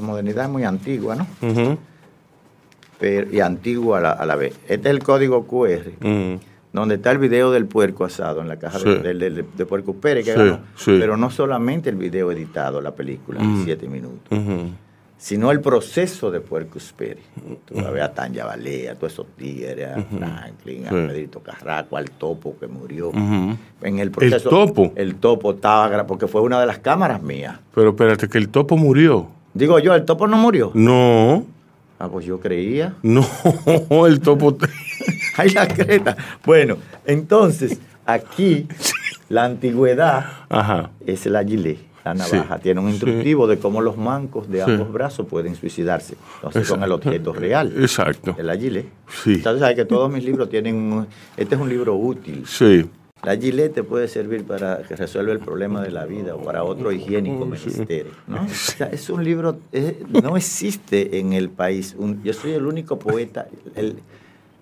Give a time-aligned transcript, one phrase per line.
[0.00, 1.26] modernidad es muy antigua, ¿no?
[2.98, 4.54] Pero, y antigua a la, a la, vez.
[4.68, 5.84] Este es el código QR,
[6.72, 10.34] donde está el video del puerco asado en la caja de, de, Puerco Pérez que
[10.34, 10.60] ganó.
[10.84, 14.36] Pero no solamente el video editado, la película, en siete minutos
[15.24, 17.24] sino el proceso de Puercus Pérez.
[17.64, 22.10] Tú uh a Tanya Valea, a todos esos tigres, a Franklin, a Pedrito Carraco, al
[22.10, 23.10] topo que murió.
[23.80, 24.50] En el proceso.
[24.50, 24.92] ¿El topo?
[24.94, 27.58] El topo estaba, porque fue una de las cámaras mías.
[27.74, 29.28] Pero espérate, que el topo murió.
[29.54, 30.72] Digo yo, ¿el topo no murió?
[30.74, 31.46] No.
[31.98, 32.94] Ah, pues yo creía.
[33.02, 33.26] No,
[34.06, 34.58] el topo.
[35.38, 36.18] Hay la creta.
[36.44, 38.68] Bueno, entonces, aquí,
[39.30, 40.26] la antigüedad
[41.06, 42.58] es el agilé la navaja.
[42.58, 46.16] Tiene un instructivo de cómo los mancos de ambos brazos pueden suicidarse.
[46.36, 47.72] Entonces son el objeto real.
[47.78, 48.36] Exacto.
[48.38, 48.86] El agile.
[49.08, 49.34] Sí.
[49.34, 52.44] Entonces sabes que todos mis libros tienen Este es un libro útil.
[52.46, 52.88] Sí.
[53.22, 56.62] La gilet te puede servir para que resuelva el problema de la vida o para
[56.62, 58.08] otro higiénico menester.
[58.26, 58.46] ¿no?
[58.92, 59.60] es un libro,
[60.22, 61.96] no existe en el país.
[62.22, 63.48] yo soy el único poeta.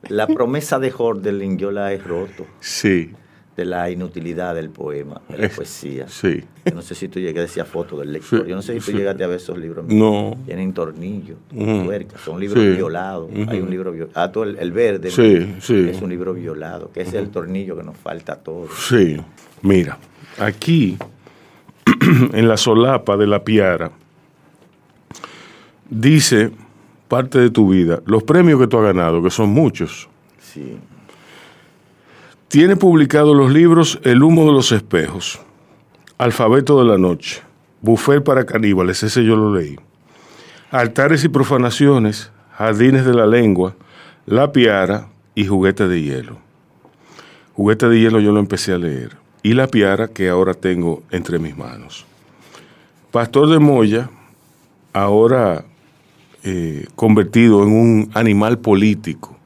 [0.09, 2.47] la promesa de Hordelin yo la he roto.
[2.61, 3.13] Sí
[3.57, 6.09] de la inutilidad del poema, de la poesía.
[6.09, 6.43] Sí.
[6.65, 8.47] Yo no sé si tú llegaste a decir foto del lector.
[8.47, 9.85] Yo no sé si tú llegaste a ver esos libros.
[9.89, 10.37] No.
[10.47, 13.31] Tienen tornillos, tuercas, son libros violados.
[13.49, 14.13] Hay un libro violado.
[14.19, 15.89] Ah, todo el, verde sí, sí.
[15.91, 18.71] es un libro violado, que es el tornillo que nos falta a todos.
[18.89, 19.21] Sí.
[19.61, 19.99] Mira,
[20.39, 20.97] aquí,
[22.33, 23.91] en la solapa de la piara,
[25.91, 26.51] dice
[27.07, 30.09] parte de tu vida, los premios que tú has ganado, que son muchos.
[30.41, 30.79] Sí
[32.53, 35.41] tiene publicado los libros El humo de los espejos,
[36.19, 37.41] Alfabeto de la noche,
[37.81, 39.79] Buffet para caníbales, ese yo lo leí.
[40.71, 43.75] Altares y profanaciones, Jardines de la lengua,
[44.27, 46.37] La piara y Juguete de hielo.
[47.55, 49.17] Juguete de hielo yo lo empecé a leer.
[49.43, 52.05] Y La piara que ahora tengo entre mis manos.
[53.13, 54.11] Pastor de Moya,
[54.93, 55.65] ahora
[56.45, 59.39] eh, convertido en un animal político,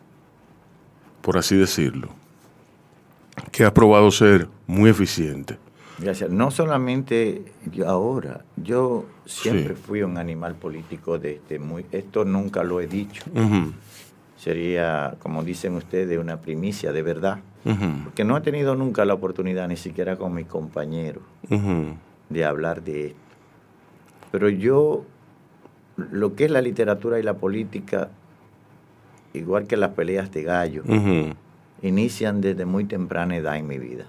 [1.23, 2.16] por así decirlo
[3.51, 5.59] que ha probado ser muy eficiente.
[5.99, 6.31] Gracias.
[6.31, 7.43] No solamente
[7.73, 11.87] yo ahora, yo siempre fui un animal político desde muy...
[11.91, 13.23] Esto nunca lo he dicho.
[14.37, 17.39] Sería, como dicen ustedes, una primicia de verdad.
[18.05, 21.23] Porque no he tenido nunca la oportunidad, ni siquiera con mis compañeros,
[22.29, 23.19] de hablar de esto.
[24.31, 25.05] Pero yo,
[25.97, 28.11] lo que es la literatura y la política,
[29.33, 30.83] igual que las peleas de gallo,
[31.83, 34.07] inician desde muy temprana edad en mi vida.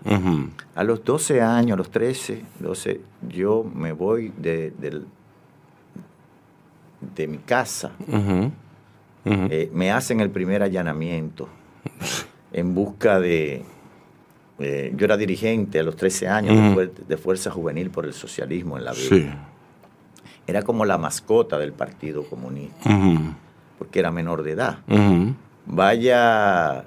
[0.75, 4.71] A los 12 años, a los 13, 12, yo me voy de,
[7.15, 7.91] de, mi casa.
[9.25, 11.49] Eh, me hacen el primer allanamiento
[12.53, 13.63] en busca de...
[14.59, 18.85] Eh, yo era dirigente a los 13 años de, Fuerza Juvenil por el Socialismo en
[18.85, 19.49] la vida.
[20.47, 22.89] Era como la mascota del Partido Comunista,
[23.77, 24.79] porque era menor de edad.
[25.65, 26.85] Vaya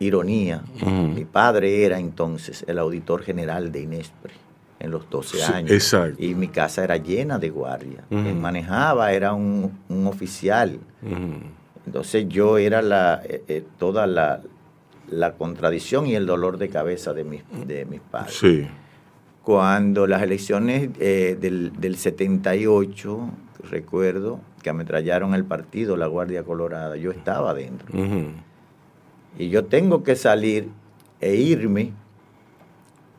[0.00, 4.32] ironía, mi padre era entonces el auditor general de Inespre
[4.80, 5.70] en los 12 años.
[6.18, 8.04] Y mi casa era llena de guardia.
[8.08, 9.72] Quien manejaba era un,
[10.06, 10.80] oficial.
[11.86, 14.40] Entonces yo era la, eh, eh, toda la,
[15.36, 18.68] contradicción y el dolor de cabeza de mis, de mis padres.
[19.42, 23.30] Cuando las elecciones eh, del, del 78,
[23.70, 27.88] recuerdo que ametrallaron el partido, la Guardia Colorada, yo estaba adentro
[29.40, 30.68] y yo tengo que salir
[31.18, 31.92] e irme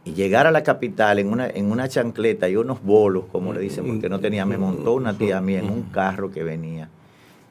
[0.05, 3.59] y llegar a la capital en una, en una chancleta y unos bolos, como le
[3.59, 6.89] dicen, porque no tenía, me montó una tía mía en un carro que venía.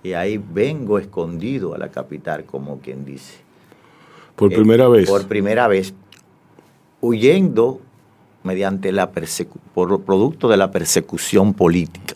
[0.04, 3.38] Y ahí vengo escondido a la capital, como quien dice.
[4.36, 5.10] ¿Por primera vez?
[5.10, 5.92] Por primera vez,
[7.00, 7.80] huyendo
[8.44, 9.10] mediante la
[9.74, 12.14] por producto de la persecución política.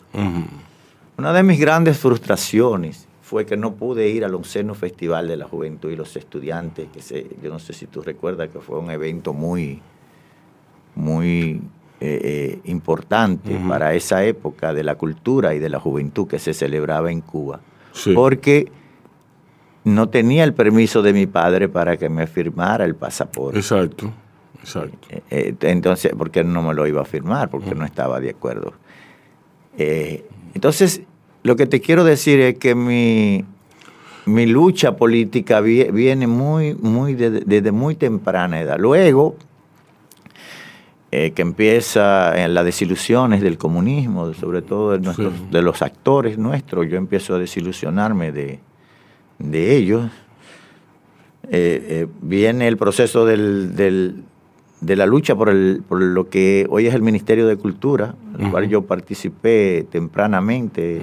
[1.17, 5.47] Una de mis grandes frustraciones fue que no pude ir al onceno Festival de la
[5.47, 8.91] Juventud y los Estudiantes, que se, yo no sé si tú recuerdas que fue un
[8.91, 9.81] evento muy,
[10.93, 11.59] muy
[11.99, 16.53] eh, eh, importante para esa época de la cultura y de la juventud que se
[16.53, 17.61] celebraba en Cuba.
[18.13, 18.71] Porque
[19.85, 23.57] no tenía el permiso de mi padre para que me firmara el pasaporte.
[23.57, 24.13] Exacto,
[24.59, 24.99] exacto.
[25.31, 28.73] Eh, entonces, porque no me lo iba a firmar, porque no estaba de acuerdo.
[29.75, 31.01] entonces,
[31.45, 33.45] lo que te quiero decir es que mi,
[34.25, 38.79] mi lucha política viene muy, muy desde, muy temprana edad.
[38.79, 39.35] Luego,
[41.11, 46.97] eh, que empieza en las desilusiones del comunismo, sobre todo de, los actores nuestros, yo
[46.97, 48.59] empiezo a desilusionarme de,
[49.77, 50.09] ellos.
[51.43, 54.23] Eh, eh, viene el proceso del,
[54.85, 58.45] de la lucha por, el, por lo que hoy es el Ministerio de Cultura, en
[58.45, 61.01] el cual yo participé tempranamente,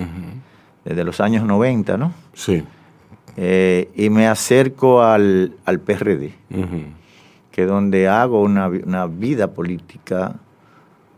[0.84, 2.12] desde los años 90, ¿no?
[2.32, 2.62] Sí.
[3.36, 6.32] Eh, y me acerco al, al PRD,
[7.50, 10.36] que es donde hago una, una, vida política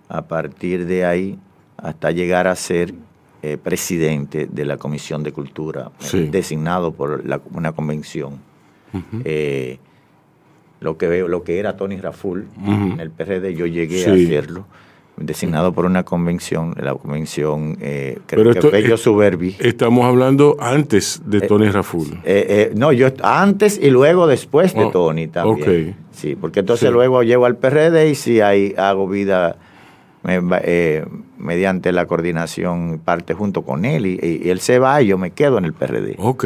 [0.08, 1.38] a partir de ahí
[1.76, 2.94] hasta llegar a ser
[3.42, 6.28] eh, presidente de la Comisión de Cultura, Sí.
[6.28, 8.38] designado por la- una convención.
[10.80, 14.10] Lo que veo, lo que era Tony Raful en el PRD, yo llegué Sí.
[14.10, 14.66] a hacerlo,
[15.16, 19.56] designado por una convención, la convención eh, creo Pero que esto- Fello eh, Suberbi.
[19.60, 22.08] Estamos hablando antes de Tony Raful.
[22.24, 25.90] Eh, eh, no, yo antes y luego después de Oh, Tony también.
[25.90, 25.96] ok.
[26.10, 26.92] Sí, porque entonces Sí.
[26.92, 29.56] luego llego al PRD y sí ahí hago vida
[30.26, 31.04] eh,
[31.38, 35.58] mediante la coordinación, parte junto con él y él se va y yo me quedo
[35.58, 36.16] en el PRD.
[36.18, 36.44] Ok.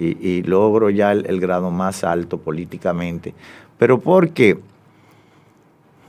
[0.00, 3.34] Y, y logro ya el, el grado más alto políticamente.
[3.78, 4.58] Pero porque,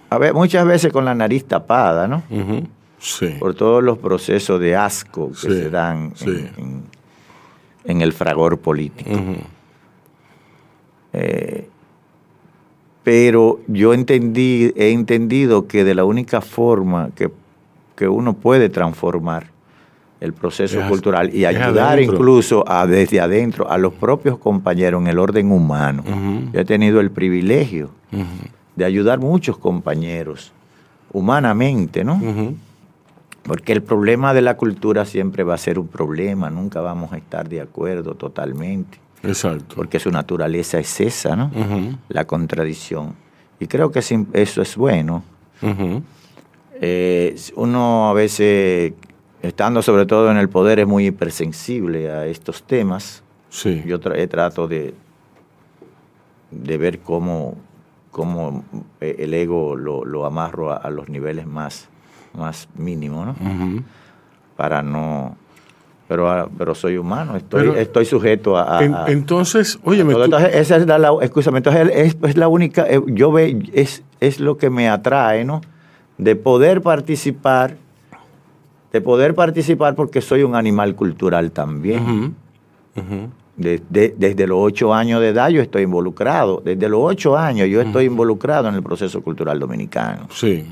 [0.09, 2.23] a ver, muchas veces con la nariz tapada, ¿no?
[2.99, 3.35] Sí.
[3.39, 6.29] por todos los procesos de asco que Sí, se dan sí.
[6.29, 6.83] en, en-
[7.83, 9.09] en el fragor político.
[11.13, 11.67] Eh,
[13.03, 17.31] pero yo entendí, he entendido que de la única forma que,
[17.95, 19.47] que uno puede transformar
[20.21, 25.07] el proceso Es- cultural y ayudar incluso a, desde adentro a los propios compañeros en
[25.07, 26.03] el orden humano.
[26.53, 27.89] Yo he tenido el privilegio
[28.75, 30.53] de ayudar muchos compañeros
[31.11, 32.21] humanamente, ¿no?
[33.43, 37.17] Porque el problema de la cultura siempre va a ser un problema, nunca vamos a
[37.17, 39.75] estar de acuerdo totalmente, Exacto.
[39.75, 41.49] porque su naturaleza es esa, ¿no?
[42.09, 43.15] La contradicción.
[43.59, 45.23] Y creo que eso es bueno.
[46.83, 48.93] Eh, uno a veces,
[49.41, 53.23] estando sobre todo en el poder, es muy hipersensible a estos temas.
[53.49, 53.83] Sí.
[53.85, 54.93] Yo tra- trato de,
[56.51, 57.55] de ver cómo,
[58.11, 58.63] cómo
[58.99, 61.89] eh, el ego lo, lo amarro a, a los niveles más,
[62.33, 63.83] más mínimos, ¿no?
[64.55, 65.35] Para no
[66.07, 70.25] pero ah, pero soy humano estoy Pero- estoy sujeto a, a- En- a- entonces, todo.
[70.25, 74.03] tú- entonces esa es la, escúchame, entonces es, es la única eh, yo ve es
[74.19, 75.61] es lo que me atrae no
[76.17, 77.77] de poder participar
[78.91, 82.35] de poder participar porque soy un animal cultural también.
[83.57, 87.67] De- de- desde los ocho años de edad yo estoy involucrado desde los ocho años
[87.69, 90.65] yo estoy involucrado en el proceso cultural dominicano Sí.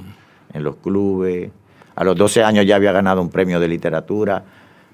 [0.54, 1.51] en los clubes.
[1.95, 4.44] A los 12 años ya había ganado un premio de literatura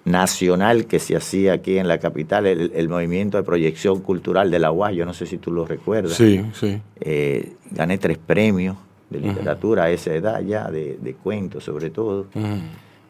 [0.03, 4.59] nacional que se hacía aquí en la capital, el, el movimiento de proyección cultural de
[4.59, 6.13] la UAS, yo no sé si tú lo recuerdas.
[6.13, 6.79] Sí, sí.
[6.99, 8.75] Eh, gané tres premios
[9.09, 12.21] de literatura a esa edad ya, de, de cuentos sobre todo.
[12.35, 12.45] Ujú.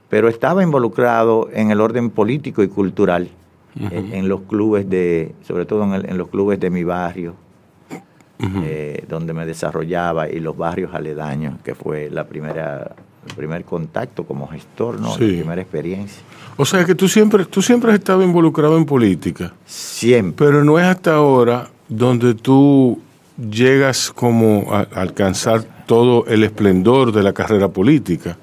[0.10, 3.30] Pero estaba involucrado en el orden político y cultural,
[3.80, 7.34] en, en los clubes de, sobre todo en, el- en los clubes de mi barrio,
[8.64, 12.96] eh, donde me desarrollaba y los barrios aledaños, que fue la primera,
[13.28, 15.16] el primer contacto como gestor, ¿no?
[15.16, 15.32] Sí.
[15.32, 16.22] La primera experiencia.
[16.58, 20.46] O sea que tú siempre, tú siempre has estado involucrado en política, Siempre.
[20.46, 23.00] pero no es hasta ahora donde tú
[23.50, 28.38] llegas como a alcanzar todo el esplendor de la carrera política.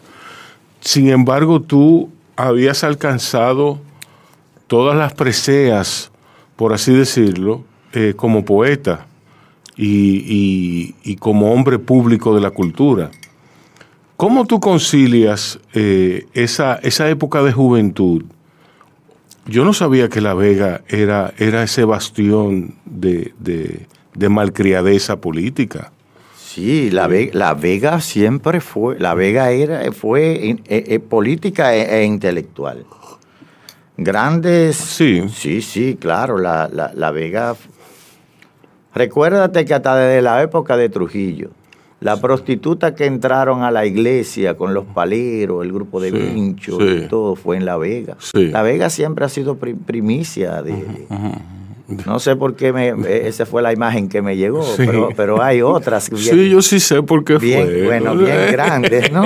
[0.83, 3.81] Sin embargo, tú habías alcanzado
[4.67, 6.11] todas las preseas,
[6.57, 9.07] por así decirlo, eh, como poeta
[9.77, 13.11] y, como hombre público de la cultura.
[14.17, 18.25] ¿Cómo tú concilias eh, esa, esa época de juventud?
[19.47, 23.33] Yo no sabía que La Vega era, era ese bastión de-
[24.15, 25.93] de malcriadeza política.
[26.55, 32.01] Sí, la, Ve- la Vega siempre fue, la Vega era, fue eh, eh, política e,
[32.01, 32.85] e intelectual.
[33.97, 34.77] Grandes.
[34.77, 35.23] Sí.
[35.33, 37.55] Sí, sí, claro, la, la, la Vega.
[38.95, 41.51] Recuérdate que hasta desde la época de Trujillo,
[42.01, 46.77] la prostituta que entraron a la iglesia con los paleros, el grupo de Sí, Vincho,
[46.79, 47.03] sí.
[47.05, 48.17] y todo fue en La Vega.
[48.19, 48.49] Sí.
[48.49, 51.07] La Vega siempre ha sido pri- primicia de,
[52.07, 52.93] no sé por qué me,
[53.27, 54.85] esa fue la imagen que me llegó, Sí.
[54.87, 57.83] pero, pero hay otras bien, Sí, yo sí sé por qué bien, fue.
[57.85, 59.25] bueno, bien grandes, ¿no?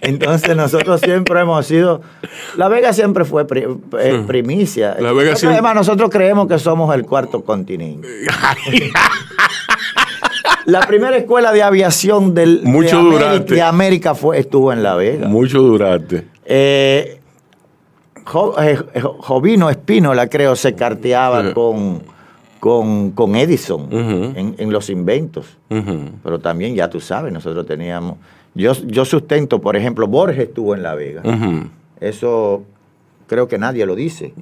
[0.00, 2.00] Entonces nosotros siempre hemos sido,
[2.56, 3.46] La Vega siempre fue
[4.00, 4.96] eh, primicia.
[4.98, 8.08] La Vega Nosotros, siempre- Además, nosotros creemos que somos el cuarto continente.
[10.64, 14.94] La primera escuela de aviación del, Mucho de, América, de América fue, estuvo en La
[14.96, 15.26] Vega.
[15.26, 16.24] Mucho durante.
[16.44, 17.17] Eh,
[18.28, 21.52] Jo- eh, Jo- Jovino Espínola, creo, se carteaba Sí.
[21.54, 22.02] con,
[22.60, 25.56] con, con Edison en, en los inventos.
[25.68, 28.16] Pero también, ya tú sabes, nosotros teníamos...
[28.54, 31.22] Yo, yo sustento, por ejemplo, Borges estuvo en La Vega.
[32.00, 32.62] Eso
[33.26, 34.34] creo que nadie lo dice.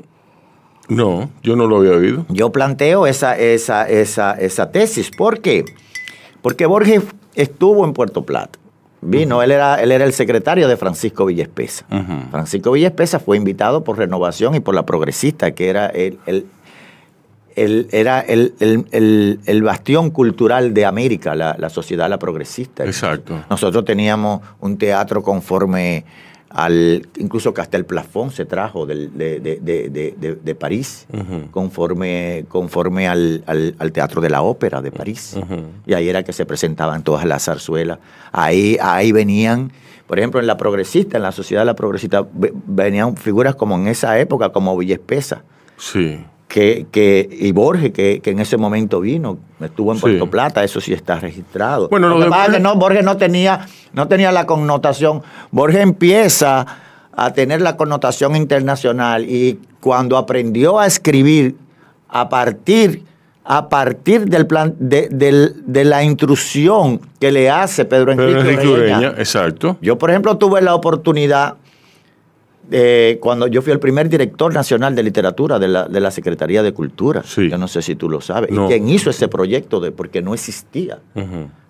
[0.88, 2.24] No, yo no lo había oído.
[2.28, 5.10] Yo planteo esa, esa, esa, esa tesis.
[5.16, 5.64] ¿Por qué?
[6.42, 7.02] Porque Borges
[7.34, 8.58] estuvo en Puerto Plata.
[9.02, 11.86] Vino, él, era, él era el secretario de Francisco Villespesa.
[12.30, 18.20] Francisco Villespesa fue invitado por Renovación y por la Progresista, que era el, el, era
[18.20, 22.84] el, bastión cultural de América, la, sociedad la progresista.
[22.84, 23.44] Exacto.
[23.48, 26.04] Nosotros teníamos un teatro conforme
[26.56, 31.06] al, incluso Castel Plafón se trajo de, de, París,
[31.50, 33.44] conforme, conforme al,
[33.92, 35.36] Teatro de la Ópera de París.
[35.86, 37.98] Y ahí era que se presentaban todas las zarzuelas.
[38.32, 39.70] Ahí, ahí venían,
[40.06, 43.88] por ejemplo, en la progresista, en la sociedad de la progresista, venían figuras como en
[43.88, 45.44] esa época, como Villespesa.
[45.76, 50.80] Sí que, que, y Borges, que, en ese momento vino, estuvo en Puerto Plata, eso
[50.80, 51.88] sí está registrado.
[51.88, 55.22] Bueno, lo, que pasa es que no, Borges no tenía, no tenía la connotación.
[55.50, 56.66] Borges empieza
[57.12, 61.56] a tener la connotación internacional y cuando aprendió a escribir
[62.08, 63.04] a partir,
[63.44, 69.20] a partir del plan, de, de la intrusión que le hace Pedro Enrique, Pedro Enrique
[69.20, 69.78] exacto.
[69.80, 71.56] Yo, por ejemplo, tuve la oportunidad
[73.20, 76.72] cuando yo fui el primer director nacional de literatura de la, de la Secretaría de
[76.72, 80.22] Cultura, yo no sé si tú lo sabes, y quien hizo ese proyecto de, porque
[80.22, 80.98] no existía.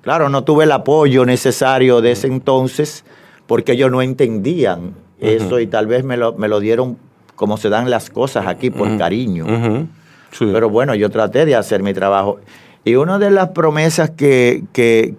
[0.03, 3.05] Claro, no tuve el apoyo necesario de ese entonces
[3.47, 6.97] porque ellos no entendían eso y tal vez me lo, me lo dieron
[7.35, 9.47] como se dan las cosas aquí por cariño.
[10.39, 12.39] Pero bueno, yo traté de hacer mi trabajo.
[12.85, 15.15] Y una de las promesas que, que,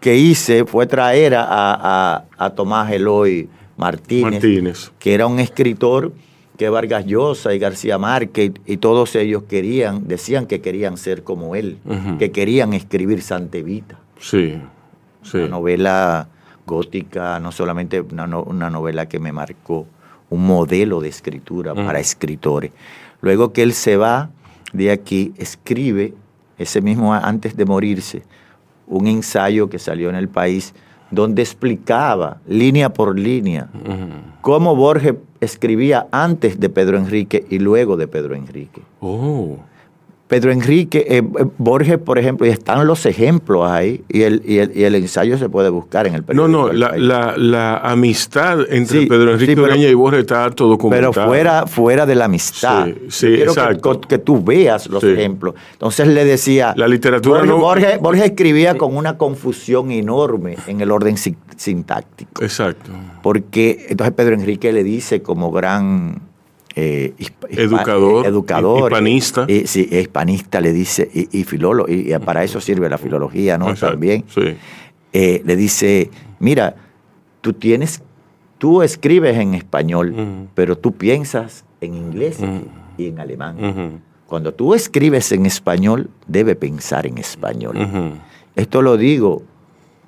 [0.00, 6.12] que hice fue traer a, a, a Tomás Eloy Martínez, que era un escritor
[6.58, 11.54] que Vargas Llosa y García Márquez y todos ellos querían, decían que querían ser como
[11.54, 11.78] él,
[12.18, 13.98] que querían escribir Santevita.
[14.18, 14.60] Sí,
[15.22, 15.38] sí.
[15.38, 16.28] Una novela
[16.66, 18.26] gótica, no solamente una,
[18.70, 19.86] novela que me marcó,
[20.30, 22.72] un modelo de escritura para escritores.
[23.20, 24.30] Luego que él se va
[24.72, 26.14] de aquí, escribe,
[26.58, 28.22] ese mismo antes de morirse,
[28.88, 30.74] un ensayo que salió en el país
[31.10, 33.68] donde explicaba línea por línea
[34.40, 38.82] cómo Borges escribía antes de Pedro Enrique y luego de Pedro Enrique.
[39.00, 39.56] Oh.
[40.28, 44.58] Pedro Enrique, eh, eh, Borges, por ejemplo, y están los ejemplos ahí, y el, y
[44.58, 46.48] el, ensayo se puede buscar en el periódico.
[46.48, 51.12] No, no, la, amistad entre Pedro Enrique y Borges está todo documentado.
[51.12, 52.88] Pero fuera, fuera de la amistad.
[53.08, 53.54] Sí, Quiero
[54.06, 55.54] Que, tú veas los ejemplos.
[55.72, 56.74] Entonces le decía.
[56.76, 62.42] La literatura Borges, Borges, escribía con una confusión enorme en el orden sintáctico.
[62.42, 62.90] Exacto.
[63.22, 66.20] Porque entonces Pedro Enrique le dice como gran
[66.80, 67.14] eh,
[67.48, 69.44] educador, educador hispanista.
[69.48, 73.74] Eh, sí, hispanista le dice, y, filólogo, y, para eso sirve la filología, ¿no?
[73.74, 74.24] También.
[75.12, 76.76] Eh, le dice, mira,
[77.40, 78.02] tú tienes,
[78.58, 82.38] tú escribes en español, pero tú piensas en inglés
[82.96, 84.00] y en alemán.
[84.26, 87.76] Cuando tú escribes en español, debe pensar en español.
[88.54, 89.42] Esto lo digo,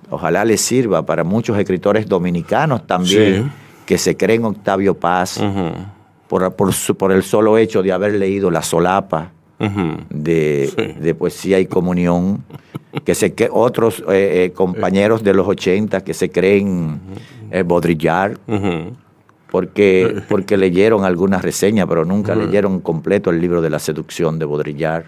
[0.09, 3.51] ojalá le sirva para muchos escritores dominicanos también,
[3.87, 5.41] que se creen Octavio Paz
[6.31, 12.45] por, por, el solo hecho de haber leído La Solapa de, Poesía y Comunión,
[13.05, 17.01] que se que otros eh, eh, compañeros de los 80 que se creen
[17.51, 18.39] eh, Baudrillard,
[19.51, 24.45] porque, porque leyeron algunas reseñas, pero nunca leyeron completo el libro de la seducción de
[24.45, 25.07] Baudrillard.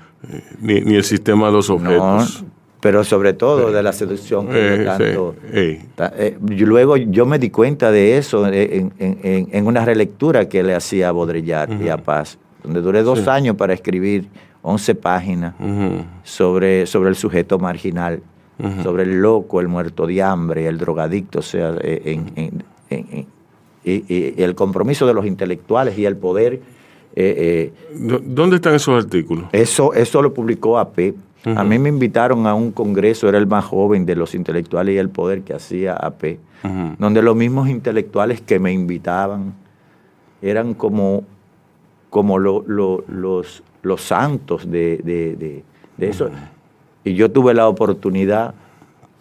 [0.60, 2.44] Ni, el sistema de los objetos
[2.82, 5.36] pero sobre todo de la seducción que eh, tanto.
[5.52, 11.12] Eh, luego yo me di cuenta de eso en, una relectura que le hacía a
[11.12, 14.26] Baudrillard y a Paz, donde duré dos años para escribir
[14.62, 15.54] 11 páginas
[16.24, 18.20] sobre, sobre el sujeto marginal,
[18.82, 22.20] sobre el loco, el muerto de hambre, el drogadicto, o sea, eh,
[23.84, 26.60] y, el compromiso de los intelectuales y el poder.
[27.94, 29.44] ¿Dónde están esos artículos?
[29.52, 33.64] Eso, eso lo publicó AP a mí me invitaron a un congreso, era el más
[33.64, 36.38] joven de los intelectuales y el poder que hacía AP,
[36.98, 39.54] donde los mismos intelectuales que me invitaban
[40.40, 41.24] eran como,
[42.10, 45.64] como los, los santos de,
[45.98, 46.30] eso.
[47.04, 48.54] Y yo tuve la oportunidad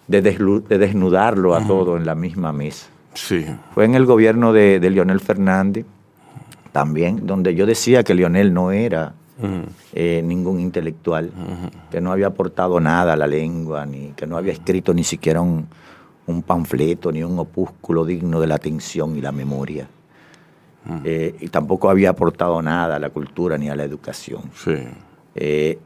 [0.08, 2.88] de, desnudarlo a todo en la misma mesa.
[3.14, 3.46] Sí.
[3.74, 5.86] Fue en el gobierno de, de Leonel Fernández
[6.72, 9.14] también, donde yo decía que Leonel no era
[9.94, 11.32] eh, ningún intelectual,
[11.90, 15.42] que no había aportado nada a la lengua, ni que no había escrito ni siquiera
[15.42, 15.68] un,
[16.46, 19.88] panfleto, ni un opúsculo digno de la atención y la memoria.
[21.04, 24.44] Eh, y tampoco había aportado nada a la cultura ni a la educación.
[25.36, 25.78] Eh,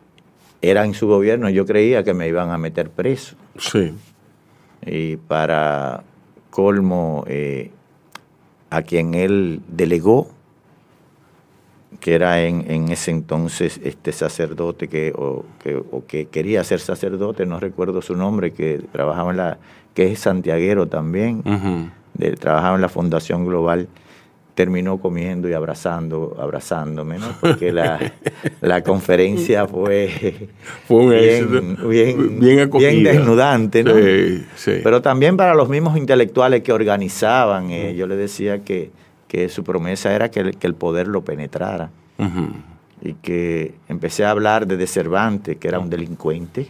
[0.61, 3.35] era en su gobierno, yo creía que me iban a meter preso.
[3.57, 3.93] Sí.
[4.85, 6.03] Y para
[6.49, 7.25] colmo,
[8.69, 10.34] a quien él delegó
[11.99, 16.79] que era en, en ese entonces este sacerdote que o, que o que quería ser
[16.79, 19.57] sacerdote, no recuerdo su nombre, que trabajaba en la,
[19.93, 21.43] que es santiaguero también,
[22.13, 23.87] de, trabajaba en la Fundación Global,
[24.55, 27.27] terminó comiendo y abrazando, abrazándome, ¿no?
[27.41, 28.13] Porque la,
[28.61, 30.47] la conferencia fue,
[30.87, 32.89] Fue un bien, bien, Bien acogida.
[32.89, 33.93] bien desnudante, ¿no?
[33.95, 34.71] Sí, sí.
[34.81, 38.91] Pero también para los mismos intelectuales que organizaban, eh, yo le decía que,
[39.35, 41.89] que su promesa era que el, que el poder lo penetrara
[43.01, 46.67] y que empecé a hablar de, de Cervantes, que era un delincuente.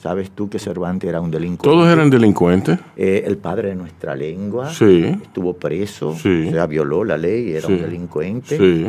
[0.00, 1.64] ¿Sabes tú que Cervantes era un delincuente?
[1.76, 2.78] ¿Todos eran delincuentes?
[2.96, 5.04] Eh, el padre de nuestra lengua Sí.
[5.20, 6.46] estuvo preso, Sí.
[6.48, 7.72] o sea, violó la ley, era Sí.
[7.72, 8.56] un delincuente.
[8.56, 8.86] Sí.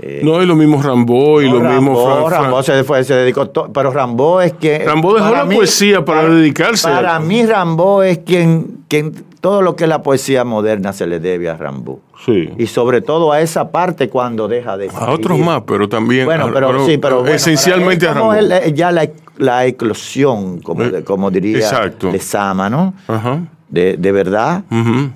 [0.00, 2.84] Eh, No, y lo mismo Rambo y no, lo mismo Rambo, Fran- Fran- Rambo se,
[2.84, 4.80] fue, se dedicó, to- pero Rambo es que...
[4.80, 9.62] Rambo dejó para la poesía para dedicarse a- Para mí Rambo es quien, quien, todo
[9.62, 12.00] lo que es la poesía moderna se le debe a Rambo.
[12.24, 12.50] Sí.
[12.58, 16.26] Y sobre todo a esa parte cuando deja de A otros más, pero también.
[16.26, 18.34] Bueno, pero, sí, pero bueno, esencialmente para a Rambo.
[18.34, 22.10] él, eh, ya la, la eclosión, como, Eh, como diría exacto.
[22.10, 22.92] Lezama, ¿no?
[23.08, 23.40] Ajá.
[23.68, 24.62] De, de verdad.
[24.70, 25.10] Ujú.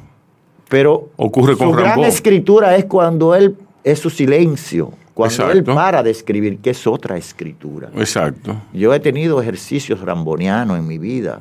[0.68, 2.04] Pero Ocurre con su gran Rambo.
[2.04, 7.16] escritura es cuando él es su silencio, cuando él para de escribir, que es otra
[7.16, 7.90] escritura.
[7.96, 8.56] Exacto.
[8.72, 11.38] Yo he tenido ejercicios rambonianos en mi vida,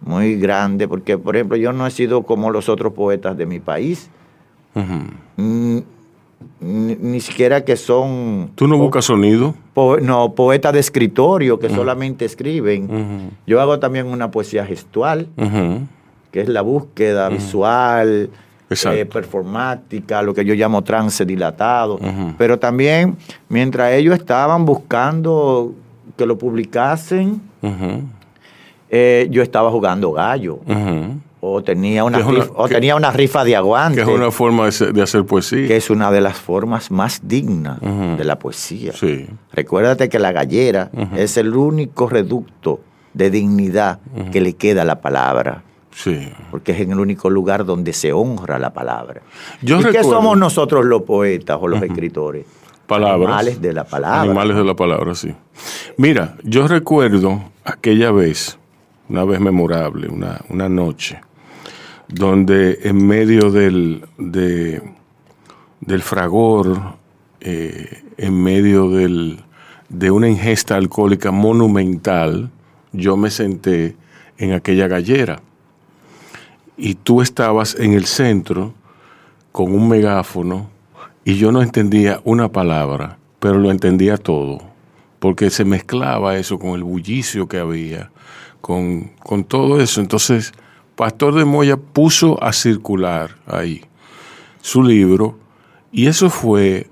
[0.00, 3.58] muy grandes, porque, por ejemplo, yo no he sido como los otros poetas de mi
[3.60, 4.10] país,
[5.36, 5.78] mm,
[6.60, 8.50] ni, ni siquiera que son...
[8.54, 9.54] ¿Tú no buscas sonido?
[9.72, 13.30] po- no, poetas de escritorio que solamente escriben.
[13.46, 15.28] Yo hago también una poesía gestual,
[16.30, 18.30] que es la búsqueda visual.
[18.70, 21.98] Eh, performática, lo que yo llamo trance dilatado.
[22.38, 23.16] Pero también,
[23.48, 25.72] mientras ellos estaban buscando
[26.16, 27.40] que lo publicasen,
[28.90, 30.58] eh, yo estaba jugando gallo.
[31.46, 34.66] O tenía una, rifa, o que- tenía una rifa de aguante, Que es una forma
[34.70, 35.68] de, hacer poesía.
[35.68, 38.92] que es una de las formas más dignas de la poesía.
[38.94, 39.26] Sí.
[39.52, 42.80] Recuérdate que la gallera es el único reducto
[43.12, 43.98] de dignidad
[44.32, 45.62] que le queda a la palabra,
[45.94, 46.28] Sí.
[46.50, 49.22] porque es en el único lugar donde se honra la palabra.
[49.62, 52.44] Yo ¿Y qué somos nosotros los poetas o los escritores?
[52.86, 53.22] Palabras.
[53.28, 54.20] Animales de la palabra.
[54.22, 55.32] Animales de la palabra, sí.
[55.96, 58.58] Mira, yo recuerdo aquella vez,
[59.08, 61.20] una vez memorable, una, una noche,
[62.08, 64.82] donde en medio del, de-
[65.80, 66.78] del fragor,
[67.40, 69.40] eh, en medio del,
[69.88, 72.50] de una ingesta alcohólica monumental,
[72.92, 73.96] yo me senté
[74.38, 75.40] en aquella gallera.
[76.76, 78.74] Y tú estabas en el centro
[79.52, 80.70] con un megáfono
[81.24, 84.60] y yo no entendía una palabra, pero lo entendía todo,
[85.20, 88.10] porque se mezclaba eso con el bullicio que había,
[88.60, 90.00] con, con todo eso.
[90.00, 90.52] Entonces,
[90.96, 93.82] Pastor de Moya puso a circular ahí
[94.60, 95.38] su libro
[95.92, 96.88] y eso fue,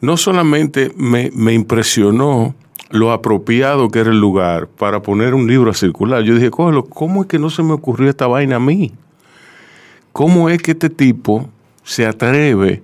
[0.00, 2.54] no solamente me, me impresionó
[2.94, 6.84] lo apropiado que era el lugar para poner un libro a circular, yo dije, cógelo,
[6.84, 8.92] ¿cómo es que no se me ocurrió esta vaina a mí?
[10.12, 11.48] ¿Cómo es que este tipo
[11.82, 12.82] se atreve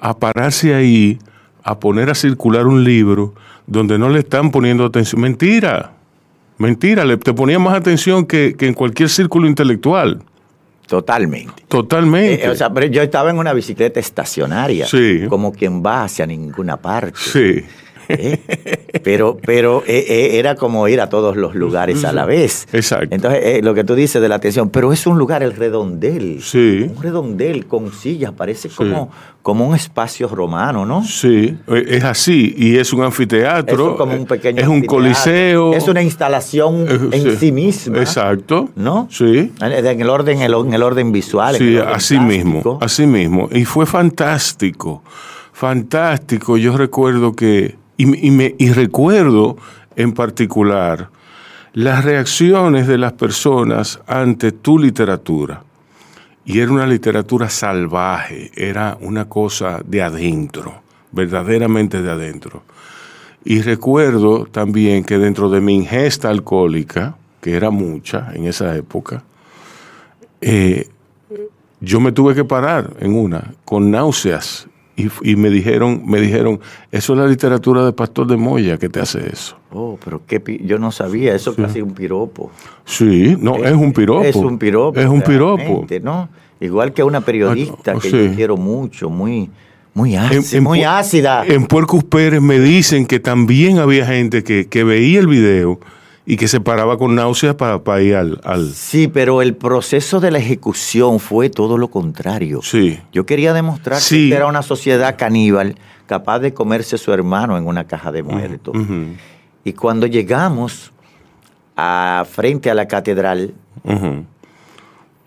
[0.00, 1.18] a pararse ahí,
[1.64, 3.34] a poner a circular un libro
[3.66, 5.20] donde no le están poniendo atención?
[5.20, 5.94] Mentira,
[6.56, 10.22] mentira, le, te ponía más atención que, que en cualquier círculo intelectual.
[10.86, 11.64] Totalmente.
[11.66, 12.44] Totalmente.
[12.46, 15.22] Eh, o sea, pero yo estaba en una bicicleta estacionaria, Sí.
[15.28, 17.14] como quien va hacia ninguna parte.
[17.18, 17.64] sí.
[18.10, 18.40] ¿Eh?
[19.02, 22.66] Pero, pero eh, eh, era como ir a todos los lugares a la vez.
[22.72, 23.14] Exacto.
[23.14, 26.42] Entonces, lo que tú dices de la atención, pero es un lugar, el redondel.
[26.42, 26.90] Sí.
[26.94, 29.10] Un redondel con sillas, parece como,
[29.42, 31.02] como un espacio romano, ¿no?
[31.04, 35.74] Sí, es así, y es un anfiteatro, es como un pequeño es un coliseo.
[35.74, 37.98] Es una instalación en sí, misma.
[37.98, 38.70] Exacto.
[38.76, 39.08] ¿No?
[39.10, 39.52] Sí.
[39.60, 41.56] En el orden, en el orden visual.
[41.56, 43.48] Sí, orden así mismo, así mismo.
[43.52, 45.02] Y fue fantástico,
[45.52, 46.56] fantástico.
[46.56, 49.58] Yo recuerdo que, y, y me, recuerdo
[49.94, 51.10] en particular
[51.74, 55.62] las reacciones de las personas ante tu literatura.
[56.46, 60.82] Y era una literatura salvaje, era una cosa de adentro,
[61.12, 62.62] verdaderamente de adentro.
[63.44, 69.22] Y recuerdo también que dentro de mi ingesta alcohólica, que era mucha en esa época,
[70.40, 70.88] eh,
[71.80, 74.69] yo me tuve que parar en una con náuseas
[75.22, 76.60] y, y me dijeron, me dijeron,
[76.90, 79.56] eso es la literatura de Pastor de Moya que te hace eso.
[79.72, 82.50] Oh, pero qué pi- yo no sabía, eso casi un piropo.
[82.84, 84.22] Sí, no, es, un piropo.
[84.24, 84.98] Es un piropo.
[84.98, 85.86] Es un piropo.
[86.02, 86.28] ¿no?
[86.60, 88.16] Igual que una periodista Ah, que sí.
[88.28, 89.48] yo quiero mucho, muy,
[89.94, 91.44] muy, En- ácida, en muy Pu- ácida.
[91.46, 95.80] En Puercos Pérez me dicen que también había gente que, que veía el video
[96.26, 100.20] y que se paraba con náuseas para, para ir al, al, Sí, pero el proceso
[100.20, 102.60] de la ejecución fue todo lo contrario.
[102.62, 103.00] Sí.
[103.12, 104.28] Yo quería demostrar Sí.
[104.28, 108.22] que era una sociedad caníbal capaz de comerse a su hermano en una caja de
[108.22, 108.76] muertos.
[109.64, 110.92] Y cuando llegamos
[111.76, 113.54] a, frente a la catedral,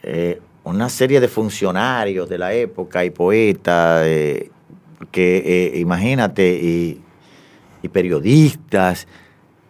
[0.03, 4.49] eh, una serie de funcionarios de la época y poetas, eh,
[5.11, 7.01] que eh, imagínate, y,
[7.81, 9.07] y periodistas,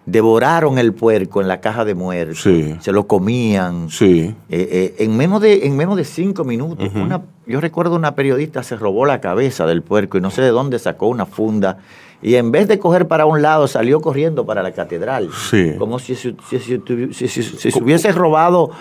[0.05, 2.75] devoraron el puerco en la caja de muertos, Sí.
[2.81, 3.89] se lo comían.
[3.89, 4.35] Sí.
[4.49, 8.63] Eh, eh, en, menos de, en menos de cinco minutos, una- yo recuerdo una periodista
[8.63, 11.77] se robó la cabeza del puerco y no sé de dónde sacó una funda
[12.21, 15.29] y en vez de coger para un lado salió corriendo para la catedral.
[15.49, 15.73] Sí.
[15.77, 16.79] Como si, se- si- si
[17.13, 18.71] si- si- si se hubiese robado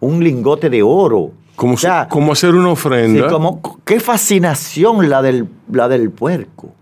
[0.00, 1.30] un lingote de oro.
[1.54, 3.28] Como, O sea, si- como hacer una ofrenda.
[3.28, 6.72] como- qué fascinación la del, la del puerco.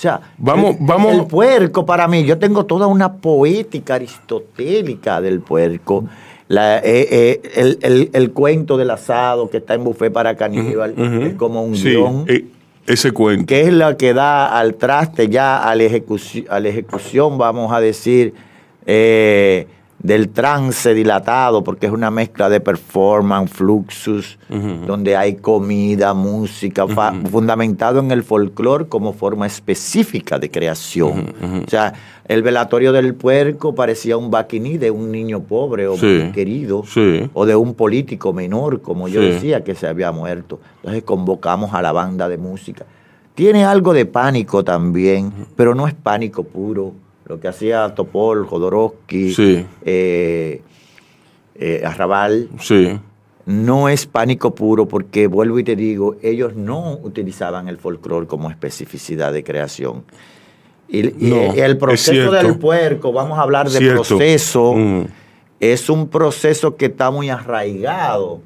[0.00, 5.20] O sea, Vamos- el, vamos- el puerco para mí, yo tengo toda una poética aristotélica
[5.20, 6.06] del puerco.
[6.48, 10.94] La- eh, eh, el, el- el cuento del asado que está en Buffet para Caníbal,
[10.96, 12.46] es como un Sí, guion, eh,
[12.86, 13.44] ese cuento.
[13.44, 17.70] que es la que da al traste ya a la ejecución, a la ejecución vamos
[17.70, 18.32] a decir,
[18.86, 19.66] eh,
[20.02, 24.38] del trance dilatado, porque es una mezcla de performance, fluxus,
[24.86, 31.34] donde hay comida, música, fa- fundamentado en el folclore como forma específica de creación.
[31.66, 31.92] O sea,
[32.26, 36.30] el velatorio del puerco parecía un baquiní de un niño pobre o Sí.
[36.32, 37.28] querido, Sí.
[37.34, 39.28] o de un político menor, como yo Sí.
[39.32, 40.60] decía, que se había muerto.
[40.76, 42.86] Entonces convocamos a la banda de música.
[43.34, 46.92] Tiene algo de pánico también, pero no es pánico puro.
[47.30, 49.64] Lo que hacía Topol, Jodorowsky, Sí.
[49.84, 50.62] eh,
[51.54, 52.98] eh, Arrabal, Sí.
[53.46, 58.50] no es pánico puro porque, vuelvo y te digo, ellos no utilizaban el folclore como
[58.50, 60.02] especificidad de creación.
[60.88, 64.02] Y, y No, el es proceso del puerco, vamos a hablar de Cierto.
[64.02, 65.04] proceso, Mm.
[65.60, 68.40] es un proceso que está muy arraigado,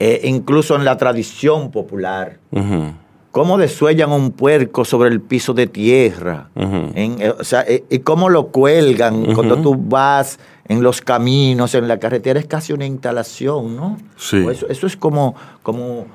[0.00, 2.38] eh, incluso en la tradición popular.
[3.32, 6.50] ¿Cómo desuellan un puerco sobre el piso de tierra?
[6.56, 11.74] En, eh, o sea, eh, y cómo lo cuelgan cuando tú vas en los caminos,
[11.76, 13.98] en la carretera, es casi una instalación, ¿no?
[14.16, 14.44] Sí.
[14.50, 16.06] Eso, eso es como, como,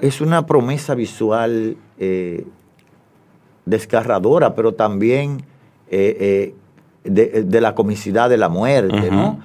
[0.00, 2.46] es una promesa visual eh,
[3.64, 5.42] desgarradora, pero también
[5.90, 6.54] eh, eh,
[7.04, 9.40] de, de la comicidad de la muerte, ¿no?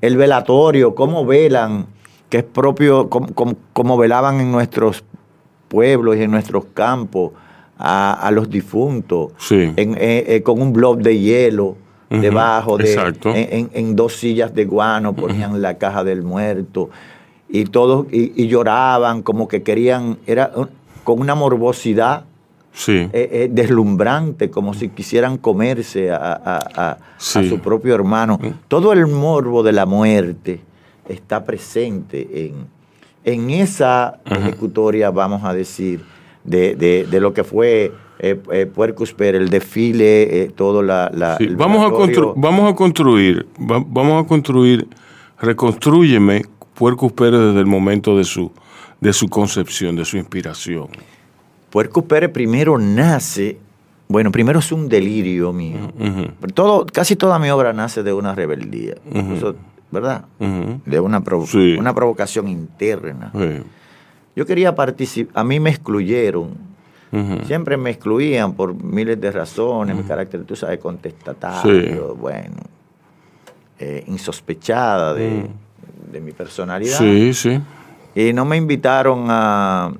[0.00, 1.86] El velatorio, cómo velan,
[2.30, 5.04] que es propio, como, como- como velaban en nuestros
[5.68, 7.32] pueblos y en nuestros campos
[7.78, 9.72] a, a los difuntos, Sí.
[9.76, 11.76] en- eh, eh, con un blob de hielo
[12.10, 16.90] debajo, de, en, en- en dos sillas de guano ponían la caja del muerto
[17.48, 20.52] y todos y, y lloraban como que querían, era
[21.02, 22.24] con una morbosidad
[22.72, 22.92] Sí.
[22.92, 27.48] eh, eh, deslumbrante, como si quisieran comerse a, a- a- a Sí.
[27.48, 28.38] su propio hermano.
[28.68, 30.60] Todo el morbo de la muerte
[31.08, 32.66] está presente en,
[33.24, 36.02] en esa ejecutoria, vamos a decir,
[36.44, 41.10] de, de- de lo que fue eh, eh, Puercus Per, el desfile, eh, todo la...
[41.14, 44.86] la- Sí, el Vamos, a constru- vamos a construir, va- vamos a construir,
[45.40, 46.42] reconstrúyeme
[46.74, 48.50] Puercus Pérez desde el momento de su,
[49.00, 50.88] de su concepción, de su inspiración.
[51.70, 53.58] Puercus Pérez primero nace,
[54.08, 55.92] bueno, primero es un delirio mío.
[56.54, 58.94] Todo, casi toda mi obra nace de una rebeldía,
[59.36, 59.54] Eso,
[59.94, 60.24] ¿verdad?
[60.84, 61.76] De una, provo- Sí.
[61.78, 63.30] una provocación interna.
[63.34, 63.62] Sí.
[64.36, 66.50] Yo quería participar, a mí me excluyeron,
[67.46, 72.56] siempre me excluían por miles de razones, mi carácter, tú sabes, contestatario, bueno,
[73.78, 75.46] eh, insospechada de,
[76.12, 76.98] de mi personalidad.
[76.98, 77.60] Sí, sí.
[78.16, 79.92] Y no me invitaron a,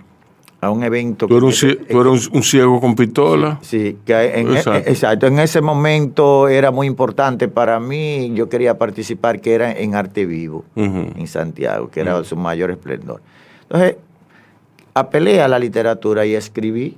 [0.65, 1.27] a un evento.
[1.27, 3.59] Tú eres un, tú eres ciego con pistola.
[3.63, 4.91] Sí, que en, Exacto.
[4.91, 5.27] exacto.
[5.27, 8.33] En ese momento era muy importante para mí.
[8.35, 13.21] Yo quería participar, que era en Arte Vivo, en Santiago, que era su mayor esplendor.
[13.63, 13.97] Entonces,
[14.95, 16.97] apelé a la literatura y escribí,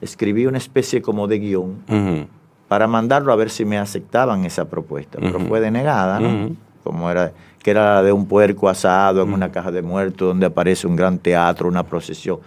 [0.00, 2.28] escribí una especie como de guion
[2.68, 5.18] para mandarlo a ver si me aceptaban esa propuesta.
[5.20, 6.56] Pero fue denegada, ¿no?
[6.82, 10.46] Como era, que era la de un puerco asado en una caja de muertos, donde
[10.46, 12.40] aparece un gran teatro, una procesión.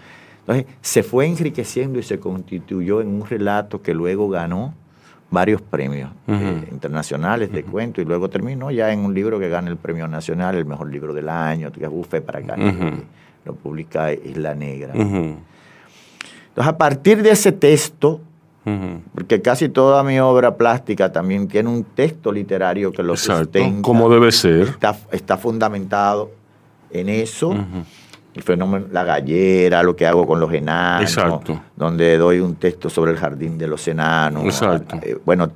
[0.47, 4.75] Entonces, se fue enriqueciendo y se constituyó en un relato que luego ganó
[5.31, 9.69] varios premios eh, internacionales de cuento y luego terminó ya en un libro que gana
[9.69, 12.55] el premio nacional, el mejor libro del año, que es Buffet para acá.
[12.57, 13.01] Ujú.
[13.43, 14.93] Lo publica Isla Negra.
[14.93, 15.37] Entonces,
[16.55, 18.21] a partir de ese texto,
[19.13, 23.43] porque casi toda mi obra plástica también tiene un texto literario que lo Exacto.
[23.43, 23.81] sustenta.
[23.81, 24.61] Como debe ser.
[24.61, 26.31] Está, está fundamentado
[26.91, 27.55] en eso.
[28.35, 31.09] El fenómeno, la gallera, lo que hago con los enanos.
[31.09, 31.61] Exacto.
[31.75, 34.43] Donde doy un texto sobre el jardín de los enanos.
[34.43, 34.99] Exacto.
[35.01, 35.51] Eh, bueno,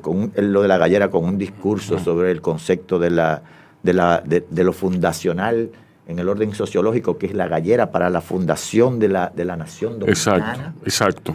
[0.00, 3.42] con lo de la gallera con un discurso sobre el concepto de, la,
[3.82, 5.70] de, la, de, lo fundacional
[6.08, 9.56] en el orden sociológico, que es la gallera para la fundación de la, de la
[9.56, 10.74] nación dominicana.
[10.84, 11.34] Exacto, exacto.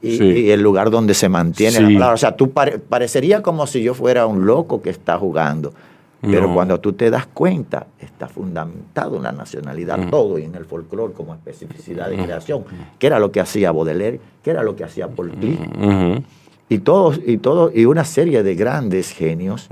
[0.00, 2.14] Y, el lugar donde se mantiene la palabra.
[2.14, 5.74] O sea, tú parecería como si yo fuera un loco que está jugando.
[6.20, 10.64] Pero cuando tú te das cuenta, está fundamentado en la nacionalidad todo y en el
[10.64, 12.64] folclore como especificidad de creación,
[12.98, 16.24] que era lo que hacía Baudelaire, que era lo que hacía Paul Klee.
[16.68, 19.68] Y todos, y todo, y una serie de grandes genios.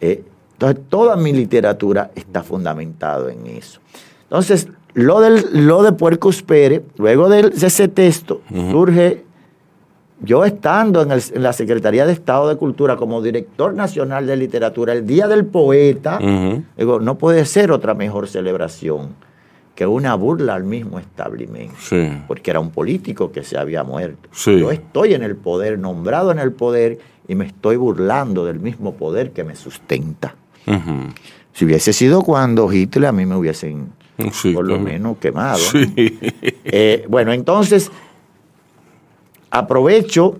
[0.00, 3.80] Eh, entonces, toda mi literatura está fundamentado en eso.
[4.24, 9.24] Entonces, lo, del, lo de Puercos Pérez, luego de ese texto, surge
[10.22, 15.06] yo estando en, la Secretaría de Estado de Cultura como director nacional de literatura, el
[15.06, 16.18] Día del Poeta,
[16.76, 19.14] digo, no puede ser otra mejor celebración
[19.74, 21.74] que una burla al mismo establecimiento,
[22.28, 24.28] porque era un político que se había muerto.
[24.44, 28.94] Yo estoy en el poder, nombrado en el poder, y me estoy burlando del mismo
[28.94, 30.34] poder que me sustenta.
[31.54, 33.88] Si hubiese sido cuando Hitler, a mí me hubiesen
[34.54, 35.60] por lo menos quemado.
[36.72, 37.90] Eh, bueno, entonces
[39.50, 40.38] aprovecho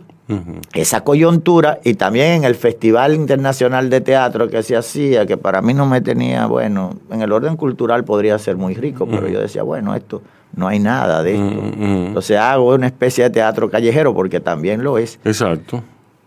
[0.74, 5.60] esa coyuntura y también en el Festival Internacional de Teatro que se hacía, que para
[5.60, 9.40] mí no me tenía, bueno, en el orden cultural podría ser muy rico, pero yo
[9.40, 10.22] decía, bueno, esto
[10.54, 11.62] no hay nada de esto.
[11.80, 15.18] Entonces hago una especie de teatro callejero porque también lo es.
[15.24, 15.82] Exacto.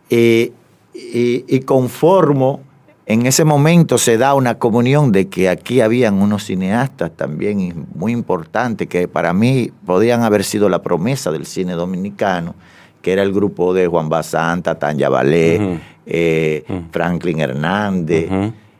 [0.09, 0.51] y,
[0.93, 2.59] y conformo
[3.05, 8.13] en ese momento se da una comunión de que aquí habían unos cineastas también muy
[8.13, 12.55] importantes que para mí podían haber sido la promesa del cine dominicano,
[13.01, 18.29] que era el grupo de Juan Basanta, Tanya Valé, eh, Franklin Hernández,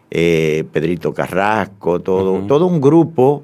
[0.09, 3.43] eh, Pedrito Carrasco, todo, todo un grupo,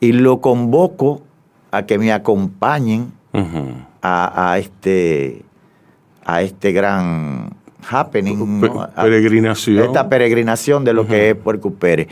[0.00, 1.22] y lo convoco
[1.70, 3.12] a que me acompañen
[4.02, 5.44] a, este,
[6.24, 8.60] a este gran happening.
[8.96, 9.84] peregrinación.
[9.84, 12.08] Esta peregrinación de lo que es Puerco Pérez.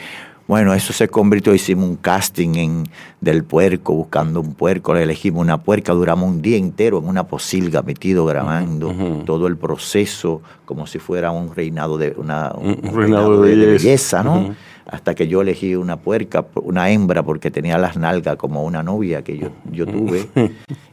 [0.51, 2.85] Bueno, eso se convirtió, hicimos un casting en,
[3.21, 7.29] del puerco, buscando un puerco, le elegimos una puerca, duramos un día entero en una
[7.29, 8.93] posilga metido grabando
[9.25, 14.57] todo el proceso como si fuera un reinado de una un, reinado, de, belleza, ¿no?
[14.89, 19.23] Hasta que yo elegí una puerca, una hembra, porque tenía las nalgas como una novia
[19.23, 20.27] que yo, yo tuve.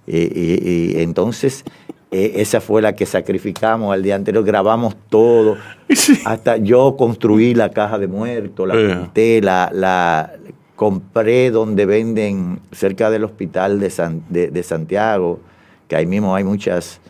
[0.05, 1.65] y entonces
[2.09, 5.57] eh, esa fue la que sacrificamos al día anterior, grabamos todo.
[6.25, 10.33] Hasta yo construí la caja de muertos, la pinté, la,
[10.75, 15.39] compré donde venden, cerca del hospital de, de, Santiago,
[15.87, 17.01] que ahí mismo hay muchas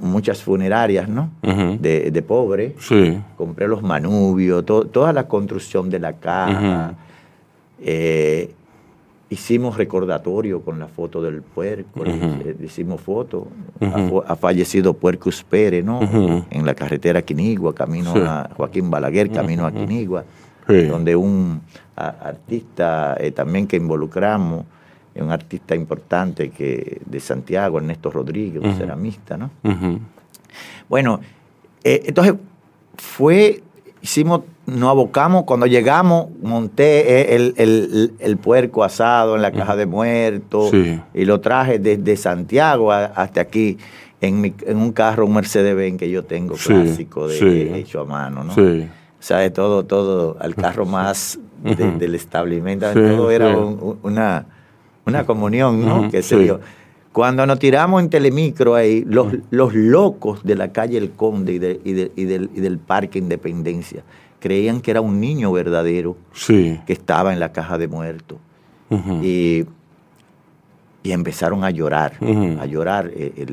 [0.00, 1.30] muchas funerarias, ¿no?
[1.42, 2.72] de, de pobres.
[3.36, 6.94] Compré los manubios, toda la construcción de la caja.
[9.32, 12.04] Hicimos recordatorio con la foto del puerco,
[12.62, 13.48] hicimos foto.
[14.26, 16.00] ha, fallecido Puercus Pérez, ¿no?
[16.50, 20.26] En la carretera Quinigua, camino a Joaquín Balaguer, camino a Quinigua,
[20.66, 21.62] donde un
[21.96, 24.66] artista eh, también que involucramos,
[25.14, 29.50] un artista importante que de Santiago, Ernesto Rodríguez, un ceramista, ¿no?
[30.90, 31.20] Bueno,
[31.82, 32.34] eh, entonces
[32.98, 33.62] fue
[34.02, 40.72] hicimos, nos abocamos, cuando llegamos, monté el, puerco asado en la caja de muertos
[41.14, 43.78] y lo traje desde Santiago hasta aquí
[44.20, 48.52] en, un carro, un Mercedes-Benz que yo tengo clásico de, hecho a mano, ¿no?
[48.52, 54.46] O sea, de todo, todo, al carro más del establecimiento, todo era una,
[55.06, 56.10] una comunión, ¿no?
[56.10, 56.60] Que se dio.
[57.12, 61.52] Cuando nos tiramos en Telemicro ahí, los, los locos de la calle El Conde
[61.84, 64.02] y, del, Parque Independencia
[64.40, 68.38] creían que era un niño verdadero que estaba en la caja de muertos.
[69.22, 69.66] y,
[71.04, 72.14] empezaron a llorar,
[72.58, 73.10] a llorar.
[73.14, 73.46] Eh,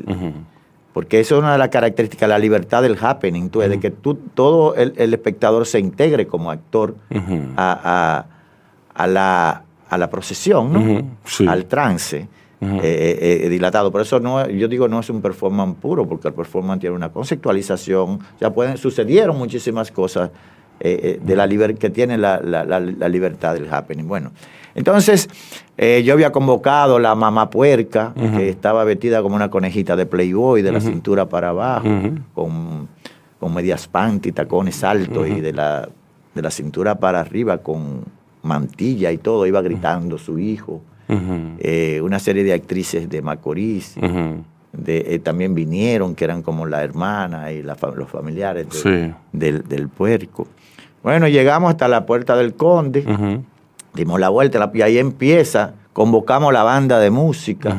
[0.92, 4.14] porque eso es una de las características, la libertad del happening, tú, de que tú,
[4.14, 6.96] todo el, espectador se integre como actor
[7.56, 8.24] a,
[9.06, 11.50] la, a la procesión, ¿no?
[11.50, 12.26] al trance.
[12.62, 13.90] Eh, eh, eh, dilatado.
[13.90, 17.10] Por eso no, yo digo no es un performance puro, porque el performance tiene una
[17.10, 18.20] conceptualización.
[18.38, 20.30] Ya pueden, sucedieron muchísimas cosas
[20.78, 22.38] de la que tiene la,
[23.08, 24.06] libertad del happening.
[24.06, 24.32] Bueno,
[24.74, 25.28] entonces
[25.78, 30.72] yo había convocado la mamá puerca, que estaba vestida como una conejita de Playboy, de
[30.72, 31.86] la cintura para abajo,
[32.34, 32.88] con,
[33.38, 35.88] con medias panty, tacones altos y de la,
[36.34, 38.04] de la cintura para arriba con
[38.42, 40.80] mantilla y todo, iba gritando su hijo.
[41.58, 43.96] Eh, una serie de actrices de Macorís,
[44.72, 48.66] de, eh, también vinieron, que eran como la hermana y los familiares
[49.32, 50.46] del, puerco.
[51.02, 53.04] Bueno, llegamos hasta la puerta del conde,
[53.94, 57.76] dimos la vuelta y ahí empieza, convocamos la banda de música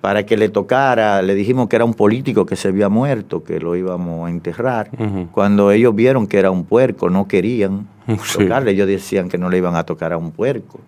[0.00, 3.58] para que le tocara, le dijimos que era un político que se había muerto, que
[3.58, 4.90] lo íbamos a enterrar.
[5.32, 7.88] Cuando ellos vieron que era un puerco, no querían
[8.32, 10.80] tocarle, ellos decían que no le iban a tocar a un puerco.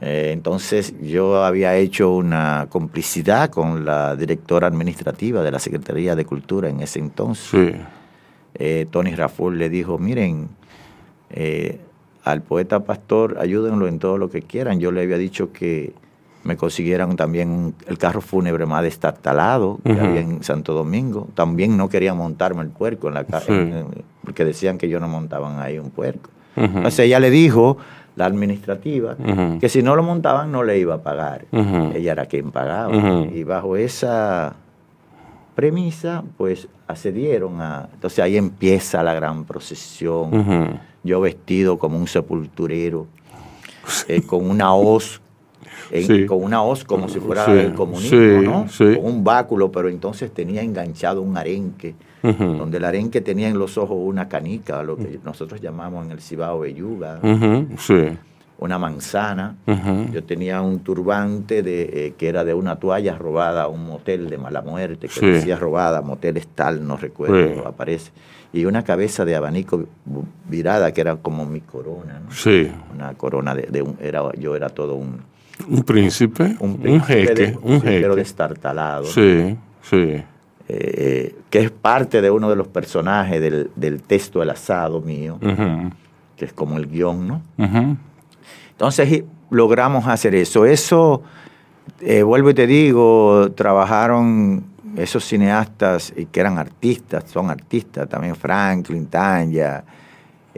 [0.00, 6.24] Eh, entonces yo había hecho una complicidad con la directora administrativa de la Secretaría de
[6.24, 7.74] Cultura en ese entonces.
[8.54, 10.48] Eh, Tony Raful le dijo, miren,
[11.30, 11.80] eh,
[12.24, 14.80] al poeta pastor ayúdenlo en todo lo que quieran.
[14.80, 15.92] Yo le había dicho que
[16.42, 21.28] me consiguieran también el carro fúnebre más destartalado que había en Santo Domingo.
[21.34, 23.52] También no querían montarme el puerco en la casa,
[24.22, 26.30] porque decían que yo no montaban ahí un puerco.
[26.56, 27.76] Entonces ella le dijo
[28.20, 29.16] la administrativa,
[29.58, 31.46] que si no lo montaban no le iba a pagar.
[31.50, 32.94] Ella era quien pagaba.
[33.32, 34.54] Y bajo esa
[35.54, 37.88] premisa, pues accedieron a...
[37.94, 40.78] Entonces ahí empieza la gran procesión.
[41.02, 43.06] Yo vestido como un sepulturero,
[44.06, 45.22] eh, con una hoz
[46.26, 48.66] con una hoz como si fuera el comunismo, ¿no?
[48.76, 53.78] Con un báculo, pero entonces tenía enganchado un arenque, donde el arenque tenía en los
[53.78, 57.20] ojos una canica, lo que nosotros llamamos en el Cibao belluga,
[58.60, 59.56] una manzana.
[60.12, 64.28] Yo tenía un turbante de, eh, que era de una toalla robada a un motel
[64.28, 68.12] de mala muerte, que decía robada, motel tal, no recuerdo, aparece.
[68.52, 69.84] Y una cabeza de abanico
[70.48, 72.32] virada que era como mi corona, ¿no?
[72.32, 72.70] Sí.
[72.92, 75.20] Una corona de, un, era yo era todo un
[75.68, 78.00] un príncipe, un, jeque, un jeque.
[78.00, 79.04] Pero destartalado.
[79.04, 80.22] Sí, sí.
[80.68, 85.38] Eh, que es parte de uno de los personajes del, texto El asado mío,
[86.36, 87.42] que es como el guion, ¿no?
[88.70, 90.64] Entonces logramos hacer eso.
[90.64, 91.22] Eso,
[92.00, 94.64] eh, vuelvo y te digo, trabajaron
[94.96, 99.82] esos cineastas que eran artistas, son artistas también, Franklin, Tanya,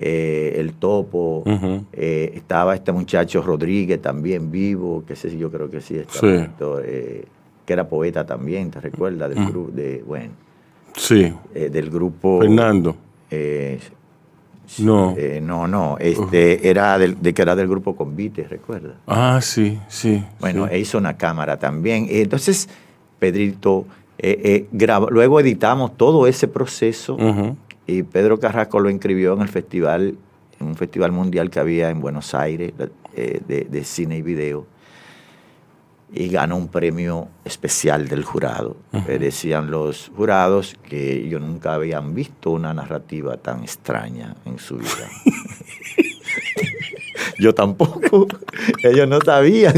[0.05, 1.45] eh, el Topo,
[1.93, 6.19] eh, estaba este muchacho Rodríguez también vivo, que sé yo creo que sí, está
[6.85, 7.25] eh,
[7.65, 9.33] que era poeta también, ¿te recuerdas?
[9.33, 10.33] Del grupo, de, bueno.
[10.97, 11.33] Sí.
[11.55, 12.41] del grupo.
[12.41, 12.97] Fernando.
[14.81, 15.15] no.
[15.41, 18.97] no, no, este, era del, de que era del grupo Convite, ¿recuerdas?
[19.07, 20.21] Ah, sí, sí.
[20.41, 22.09] Bueno, e hizo una cámara también.
[22.11, 22.69] Entonces,
[23.21, 23.87] Pedrito,
[25.11, 27.17] luego editamos todo ese proceso
[27.93, 30.17] y Pedro Carrasco lo inscribió en el festival,
[30.59, 32.73] en un festival mundial que había en Buenos Aires
[33.15, 34.67] eh, de, cine y video.
[36.15, 38.77] Y ganó un premio especial del jurado.
[39.07, 45.09] Decían los jurados que ellos nunca habían visto una narrativa tan extraña en su vida.
[47.39, 48.27] Yo tampoco.
[48.83, 49.73] Ellos no sabían.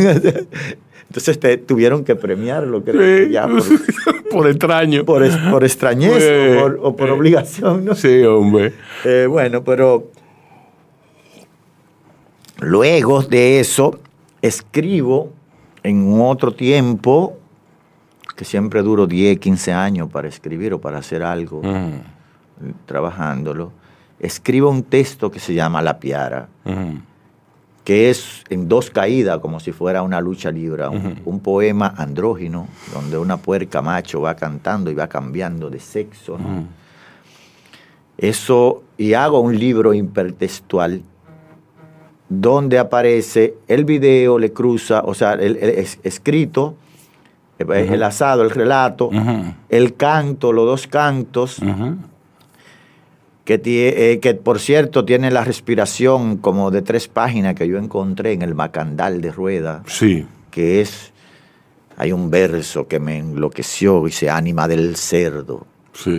[1.14, 3.46] Entonces te, tuvieron que premiarlo, creo ya
[4.32, 5.04] por, extraño.
[5.04, 6.26] Por, por extrañeza
[6.80, 7.94] o por, obligación, ¿no?
[7.94, 8.72] Sí, hombre.
[9.04, 10.10] Eh, bueno, pero
[12.58, 14.00] luego de eso
[14.42, 15.30] escribo
[15.84, 17.38] en otro tiempo,
[18.34, 21.62] que siempre duro 10, 15 años para escribir o para hacer algo,
[22.86, 23.70] trabajándolo,
[24.18, 26.48] escribo un texto que se llama La Piara
[27.84, 33.18] que es en dos caídas, como si fuera una lucha libre, un, poema andrógino, donde
[33.18, 36.38] una puerca macho va cantando y va cambiando de sexo.
[38.16, 41.02] Eso, y hago un libro hipertextual
[42.28, 45.56] donde aparece el video, le cruza, o sea, el,
[46.02, 46.76] escrito,
[47.58, 49.10] el asado, el relato,
[49.68, 51.60] el canto, los dos cantos
[53.44, 58.32] que, eh, que por cierto tiene la respiración como de tres páginas que yo encontré
[58.32, 59.82] en el Macandal de Rueda.
[59.86, 60.26] Sí.
[60.50, 61.12] Que es,
[61.96, 65.66] hay un verso que me enloqueció, dice, ánima del cerdo,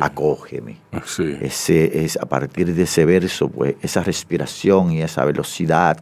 [0.01, 0.77] acógeme.
[1.05, 1.35] Sí.
[1.41, 6.01] Ese, es, a partir de ese verso, pues esa respiración y esa velocidad,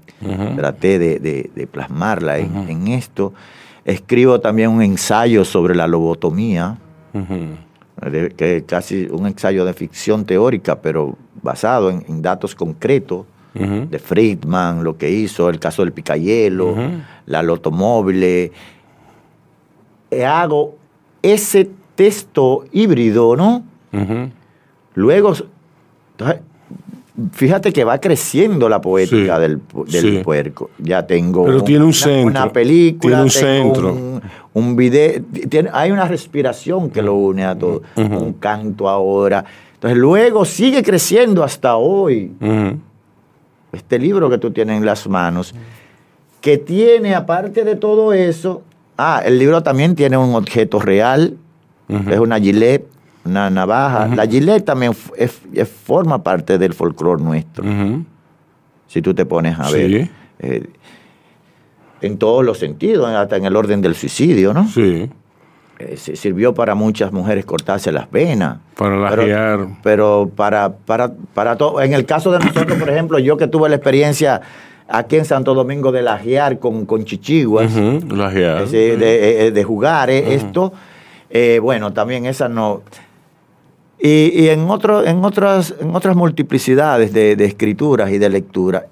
[0.56, 3.34] traté de, plasmarla en, esto.
[3.86, 6.78] Escribo también un ensayo sobre la lobotomía
[8.36, 14.84] que es casi un ensayo de ficción teórica, pero basado en, datos concretos de Friedman,
[14.84, 16.76] lo que hizo, el caso del picayelo,
[17.26, 18.52] la lotomóvil.
[20.26, 20.76] Hago
[21.22, 23.63] ese texto híbrido, ¿no?
[24.96, 25.34] Luego,
[27.32, 29.60] fíjate que va creciendo la poética del,
[30.24, 30.70] puerco.
[30.80, 33.94] Ya tengo Pero tiene un centro, una película, tiene un centro.
[33.94, 34.22] Un,
[34.76, 35.24] video,
[35.72, 39.44] hay una respiración que lo une a todo, un canto ahora.
[39.76, 42.32] Entonces luego sigue creciendo hasta hoy.
[43.71, 45.54] Este libro que tú tienes en las manos,
[46.42, 48.62] que tiene aparte de todo eso,
[48.98, 51.38] ah, el libro también tiene un objeto real,
[51.90, 52.86] es una gilet
[53.25, 54.08] una navaja.
[54.08, 57.63] La gilet también forma parte del folclore nuestro.
[58.88, 60.10] Si tú te pones a ver.
[60.40, 60.63] Eh,
[62.04, 64.67] en todos los sentidos, hasta en el orden del suicidio, ¿no?
[64.67, 65.10] Sí.
[65.79, 68.58] eh, sirvió para muchas mujeres cortarse las venas.
[68.75, 69.67] Para lajear.
[69.81, 71.81] Pero, para, para, para todo.
[71.81, 74.41] En el caso de nosotros, por ejemplo, yo que tuve la experiencia
[74.87, 77.73] aquí en Santo Domingo de lajear con, con chichiguas.
[78.85, 80.73] de, jugar esto.
[81.62, 82.83] bueno, también esa no.
[84.06, 88.87] Y, en, otro, en, otras, en otras multiplicidades de, escrituras y de lectura.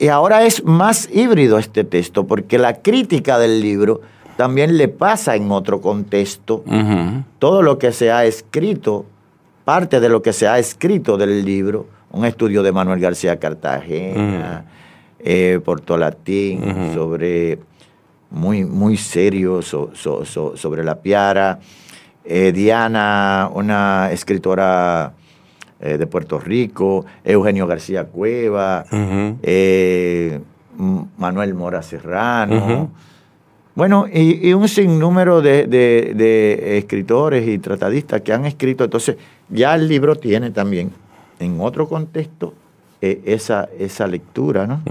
[0.00, 4.00] Y ahora es más híbrido este texto, porque la crítica del libro
[4.38, 6.64] también le pasa en otro contexto.
[7.38, 9.04] Todo lo que se ha escrito,
[9.66, 14.64] parte de lo que se ha escrito del libro, un estudio de Manuel García Cartagena,
[15.18, 17.58] eh, Portolatín, sobre
[18.30, 21.60] muy, muy serio sobre la piara.
[22.24, 25.12] Eh, Diana, una escritora
[25.80, 28.84] eh, de Puerto Rico, Eugenio García Cueva,
[31.18, 32.90] Manuel Mora Serrano.
[33.74, 38.84] Bueno, y, un sinnúmero de, escritores y tratadistas que han escrito.
[38.84, 39.16] Entonces,
[39.48, 40.90] ya el libro tiene también,
[41.38, 42.54] en otro contexto,
[43.00, 44.82] eh, esa, esa lectura, ¿no?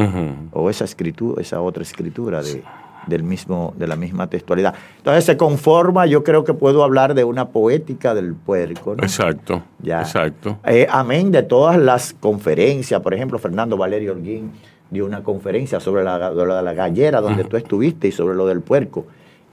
[0.54, 2.64] O esa escritura, esa otra escritura de,
[3.10, 4.74] del mismo, de la misma textualidad.
[4.98, 8.96] Entonces se conforma, yo creo que puedo hablar de una poética del puerco.
[8.96, 9.04] ¿no?
[9.04, 10.02] Exacto, ya.
[10.02, 10.58] exacto.
[10.66, 14.52] Eh, amén de todas las conferencias, por ejemplo, Fernando Valerio Holguín
[14.90, 19.06] dio una conferencia sobre la, la gallera donde tú estuviste y sobre lo del puerco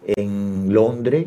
[0.07, 1.26] en Londres,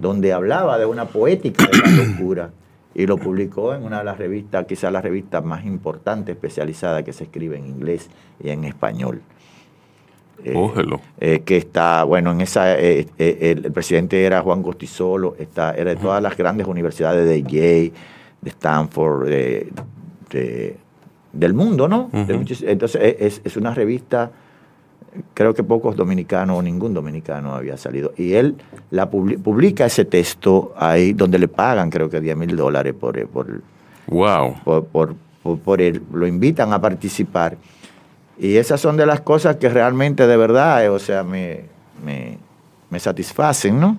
[0.00, 2.50] donde hablaba de una poética de la locura
[2.94, 7.12] y lo publicó en una de las revistas, quizás la revista más importante especializada que
[7.12, 8.10] se escribe en inglés
[8.42, 9.22] y en español.
[10.44, 15.90] Eh, eh, que está, bueno, en esa, eh, el, presidente era Juan Gostisolo, está, era
[15.90, 17.92] de todas las grandes universidades de Yale,
[18.40, 20.76] de Stanford, de,
[21.32, 22.10] del mundo, ¿no?
[22.12, 24.32] entonces es, es, una revista,
[25.32, 28.12] creo que pocos dominicanos o ningún dominicano había salido.
[28.16, 28.56] Y él
[28.90, 33.60] la publica ese texto ahí donde le pagan creo que 10 mil dólares por, por,
[34.08, 34.56] wow.
[34.64, 35.14] por, por,
[35.60, 36.02] por, él.
[36.12, 37.56] Lo invitan a participar.
[38.42, 41.60] Y esas son de las cosas que realmente de verdad, eh, o sea, me,
[42.04, 42.38] me,
[42.90, 43.96] me satisfacen, ¿no?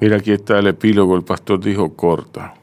[0.00, 2.54] Mira, aquí está el epílogo, el pastor dijo corta.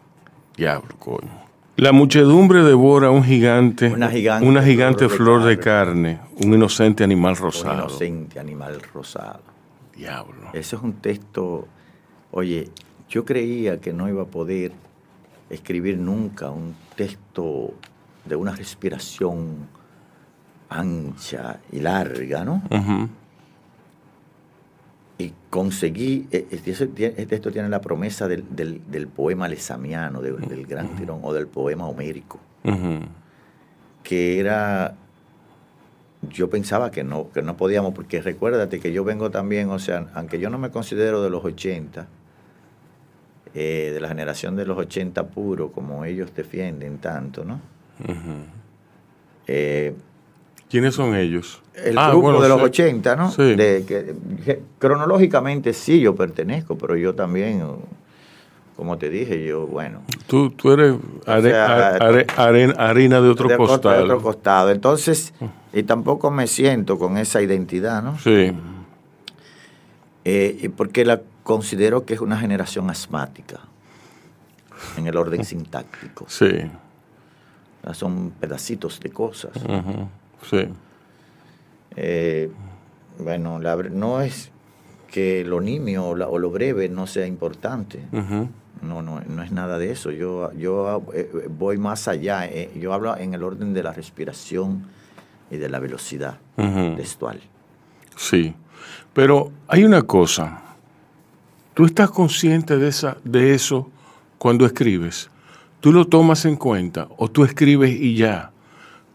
[0.57, 1.29] Diablo, coño.
[1.77, 7.73] La muchedumbre devora un gigante, una gigante, flor, de, carne, un inocente animal rosado.
[7.73, 9.39] Un inocente animal rosado.
[9.95, 10.49] Diablo.
[10.51, 11.65] Ese es un texto,
[12.31, 12.67] oye,
[13.07, 14.73] yo creía que no iba a poder
[15.49, 17.73] escribir nunca un texto
[18.25, 19.76] de una respiración
[20.69, 22.61] ancha y larga, ¿no?
[25.17, 28.43] y conseguí, e, este, esto tiene la promesa del,
[29.15, 32.39] poema lesamiano, del, gran tirón, o del poema homérico,
[34.03, 34.95] que era,
[36.29, 40.07] yo pensaba que no, que no podíamos, porque recuérdate que yo vengo también, o sea,
[40.13, 42.07] aunque yo no me considero de los 80,
[43.55, 47.59] eh, de la generación de los 80 puro, como ellos defienden tanto, ¿no?
[50.69, 51.61] ¿Quiénes son ellos?
[51.75, 53.31] El ah, grupo de los 80, ¿no?
[53.31, 53.55] Sí.
[53.55, 57.63] De, que, cronológicamente sí yo pertenezco, pero yo también,
[58.75, 60.01] como te dije, yo, bueno.
[60.25, 60.95] Tú, tú eres
[61.25, 63.95] harina de otro costado.
[63.95, 64.71] De otro costado.
[64.71, 65.33] Entonces,
[65.71, 68.17] y tampoco me siento con esa identidad, ¿no?
[68.19, 68.51] Sí.
[70.25, 73.61] Eh, porque la considero que es una generación asmática
[74.97, 76.25] en el orden sintáctico.
[76.27, 76.69] Sí.
[77.93, 79.53] Son pedacitos de cosas.
[80.43, 80.67] Sí.
[81.95, 82.49] Eh,
[83.19, 84.51] bueno, no es
[85.11, 88.03] que lo nimio o, lo breve no sea importante.
[88.81, 90.11] No, no, no es nada de eso.
[90.11, 92.45] Yo, yo eh, voy más allá.
[92.45, 94.85] Eh, yo hablo en el orden de la respiración
[95.49, 96.37] y de la velocidad
[96.95, 97.41] textual.
[98.15, 98.53] Sí,
[99.13, 100.61] pero hay una cosa.
[101.73, 103.89] ¿Tú estás consciente de, esa, de eso
[104.37, 105.29] cuando escribes?
[105.79, 108.51] ¿Tú lo tomas en cuenta o tú escribes y ya?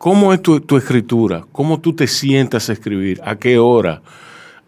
[0.03, 1.45] ¿Cómo es tu, escritura?
[1.53, 3.21] ¿Cómo tú te sientas a escribir?
[3.25, 4.03] ¿A qué hora?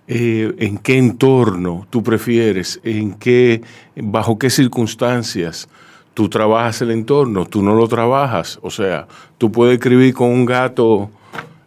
[0.07, 2.79] Eh, ¿En qué entorno tú prefieres?
[2.85, 3.61] ¿En qué,
[3.97, 5.69] bajo qué circunstancias
[6.15, 7.47] tú trabajas el entorno?
[7.47, 8.61] Tú no lo trabajas.
[8.63, 11.11] O sea, tú puedes escribir con un gato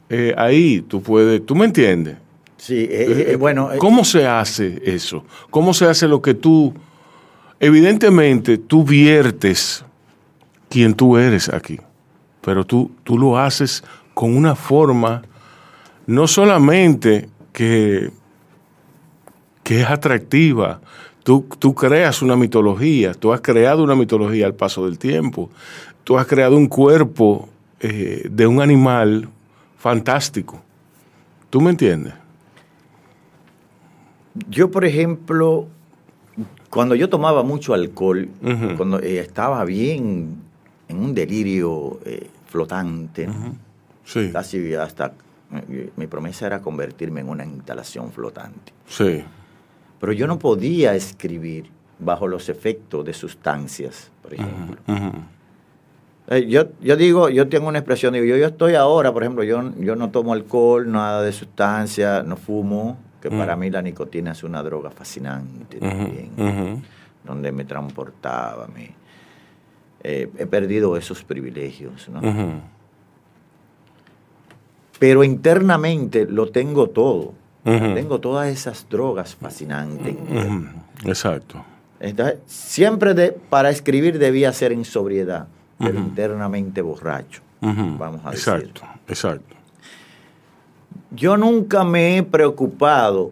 [0.09, 0.79] eh, ahí.
[0.87, 2.15] Tú puedes, ¿tú me entiendes?
[2.55, 3.71] Sí, eh, bueno.
[3.79, 5.25] ¿Cómo se hace eso?
[5.49, 6.73] ¿Cómo se hace lo que tú,
[7.59, 9.83] evidentemente, tú viertes
[10.69, 11.81] quien tú eres aquí?
[12.47, 13.83] Pero tú, tú lo haces
[14.13, 15.21] con una forma
[16.05, 18.09] no solamente que,
[19.63, 20.79] que es atractiva,
[21.23, 25.49] tú, tú creas una mitología, tú has creado una mitología al paso del tiempo,
[26.05, 27.49] tú has creado un cuerpo
[27.81, 29.27] eh, de un animal
[29.77, 30.61] fantástico.
[31.49, 32.13] ¿Tú me entiendes?
[34.49, 35.67] Yo, por ejemplo,
[36.69, 38.29] Cuando yo tomaba mucho alcohol,
[38.77, 40.47] cuando eh, estaba bien
[40.87, 43.27] en un delirio eh, flotante,
[44.03, 44.31] sí.
[44.31, 45.13] casi hasta
[45.95, 48.73] mi promesa era convertirme en una instalación flotante.
[48.87, 49.23] Sí.
[49.99, 51.69] Pero yo no podía escribir
[51.99, 54.77] bajo los efectos de sustancias, por ejemplo.
[56.29, 59.43] Eh, yo, yo digo, yo tengo una expresión, digo, yo, yo estoy ahora, por ejemplo,
[59.43, 64.33] yo, yo no tomo alcohol, nada de sustancia, no fumo, que para mí la nicotina
[64.33, 66.83] es una droga fascinante también,
[67.23, 68.93] donde me transportaba, me,
[70.03, 72.21] eh, he perdido esos privilegios, ¿no?
[74.99, 77.33] Pero internamente lo tengo todo.
[77.63, 80.15] Tengo todas esas drogas fascinantes.
[81.03, 81.65] Exacto.
[82.45, 87.41] siempre de, para escribir debía ser en sobriedad, pero internamente borracho.
[87.59, 88.53] Vamos a decir.
[88.53, 89.55] Exacto, exacto.
[91.11, 93.31] Yo nunca me he preocupado,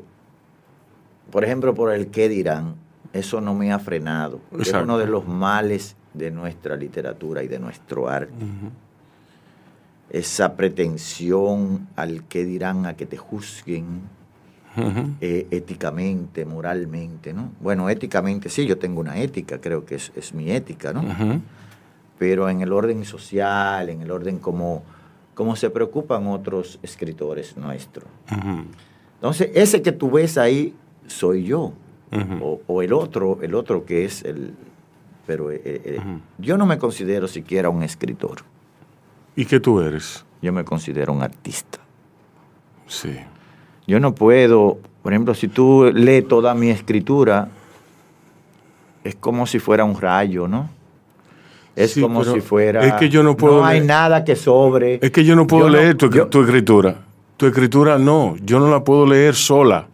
[1.32, 2.76] por ejemplo, por el qué dirán.
[3.14, 4.42] Eso no me ha frenado.
[4.60, 8.34] Es uno de los males de nuestra literatura y de nuestro arte.
[10.10, 14.02] Esa pretensión al que dirán, a que te juzguen
[15.22, 17.52] eh, éticamente, moralmente, ¿no?
[17.62, 21.04] Bueno, éticamente sí, yo tengo una ética, creo que es, mi ética, ¿no?
[22.20, 24.84] Pero en el orden social, en el orden como,
[25.34, 28.08] como se preocupan otros escritores nuestros.
[29.16, 30.74] Entonces, ese que tú ves ahí
[31.08, 31.74] soy yo,
[32.68, 34.54] o, el otro, el otro que es el...
[35.26, 36.00] Pero eh, eh,
[36.38, 38.44] yo no me considero siquiera un escritor.
[39.36, 40.26] ¿Y qué tú eres?
[40.42, 41.80] Yo me considero un artista.
[42.88, 43.18] Sí.
[43.88, 47.50] Yo no puedo, por ejemplo, si tú lees toda mi escritura,
[49.04, 50.70] es como si fuera un rayo, ¿no?
[51.76, 52.86] Es como si fuera...
[52.86, 53.58] Es que yo no puedo...
[53.58, 55.00] No hay nada que sobre.
[55.02, 57.04] Es que yo no puedo leer tu, tu escritura.
[57.38, 59.88] Tu escritura no, yo no la puedo leer sola.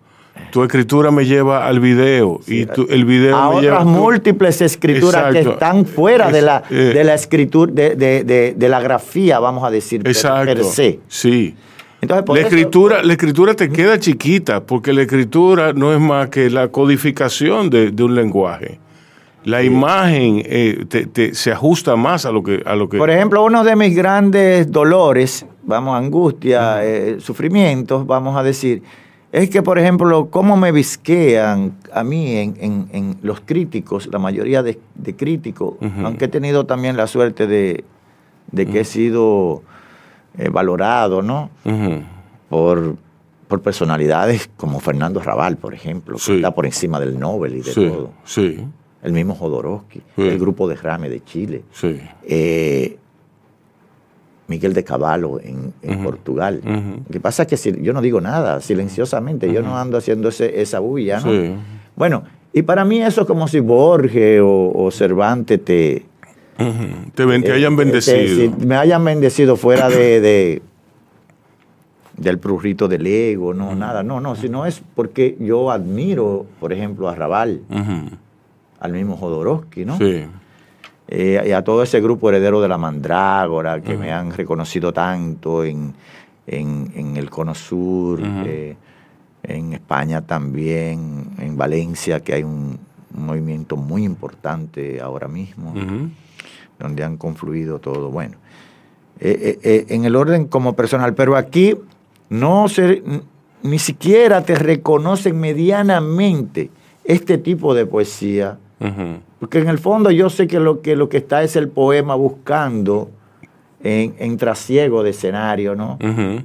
[0.51, 5.31] Tu escritura me lleva al video y el video a me otras lleva múltiples escrituras
[5.31, 9.63] que están fuera de la eh, de la escritura de, de, de, la grafía, vamos
[9.63, 10.99] a decir, exacto, per, se.
[11.07, 11.55] Sí.
[12.01, 16.49] Entonces, la, escritura, la escritura te queda chiquita porque la escritura no es más que
[16.49, 18.79] la codificación de, un lenguaje.
[19.45, 22.97] La imagen eh, te, se ajusta más a lo que a lo que.
[22.97, 28.83] Por ejemplo, uno de mis grandes dolores, vamos, angustia, eh, sufrimientos, vamos a decir,
[29.31, 34.77] es que, por ejemplo, cómo me visquean a mí en, los críticos, la mayoría de,
[35.15, 37.85] críticos, aunque he tenido también la suerte de,
[38.53, 39.63] que he sido
[40.37, 41.49] eh, valorado, ¿no?
[42.49, 42.97] por,
[43.47, 47.73] por, personalidades como Fernando Raval, por ejemplo, que está por encima del Nobel y de
[47.73, 48.11] todo.
[48.25, 48.65] Sí.
[49.01, 51.63] El mismo Jodorowsky, el grupo de Rame de Chile.
[51.71, 51.99] Sí.
[52.23, 52.97] Eh,
[54.47, 56.61] Miguel de Caballo en, Portugal.
[56.63, 60.29] Lo que pasa es que si, yo no digo nada, silenciosamente, yo no ando haciendo
[60.29, 61.31] esa bulla, ¿no?
[61.95, 62.23] Bueno,
[62.53, 66.05] y para mí eso es como si Borges o, Cervantes te...
[67.15, 68.55] te, eh, hayan bendecido.
[68.65, 70.61] me hayan bendecido fuera de,
[72.17, 77.09] del prurrito del ego, no, nada, no, no, sino es porque yo admiro, por ejemplo,
[77.09, 77.61] a Raval,
[78.79, 79.97] al mismo Jodorowsky, ¿no?
[79.97, 80.25] Sí.
[81.13, 85.65] Eh, y a todo ese grupo heredero de la mandrágora que me han reconocido tanto
[85.65, 85.93] en,
[86.47, 88.77] el Cono Sur, eh,
[89.43, 92.79] en España también, en Valencia, que hay un,
[93.13, 95.73] movimiento muy importante ahora mismo,
[96.79, 98.09] donde han confluido todo.
[98.09, 98.37] Bueno,
[99.19, 101.75] eh, en el orden como personal, pero aquí
[102.29, 103.03] no se,
[103.63, 106.69] ni siquiera te reconocen medianamente
[107.03, 108.59] este tipo de poesía
[109.39, 112.15] porque en el fondo yo sé que lo que, lo que está es el poema
[112.15, 113.09] buscando
[113.83, 115.97] en, trasiego de escenario, ¿no?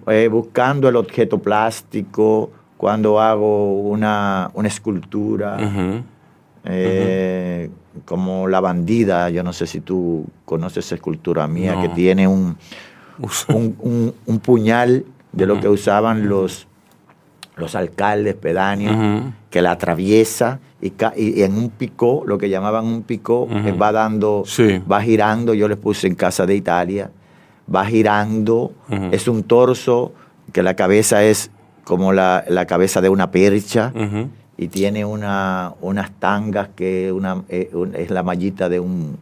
[0.06, 5.58] Eh, buscando el objeto plástico cuando hago una, escultura.
[6.64, 7.70] Eh,
[8.04, 12.56] como La Bandida, yo no sé si tú conoces esa escultura mía, que tiene un,
[13.48, 16.66] un, puñal de lo que usaban los,
[17.56, 20.92] los alcaldes pedáneos, que la atraviesa y,
[21.42, 23.48] en un picó, lo que llamaban un picó,
[23.80, 24.44] va dando,
[24.90, 27.10] va girando, yo les puse en casa de Italia,
[27.74, 28.72] va girando,
[29.10, 30.12] es un torso
[30.52, 31.50] que la cabeza es
[31.84, 33.92] como la, cabeza de una percha
[34.58, 39.18] y tiene una, unas tangas que una, eh, es la mallita de un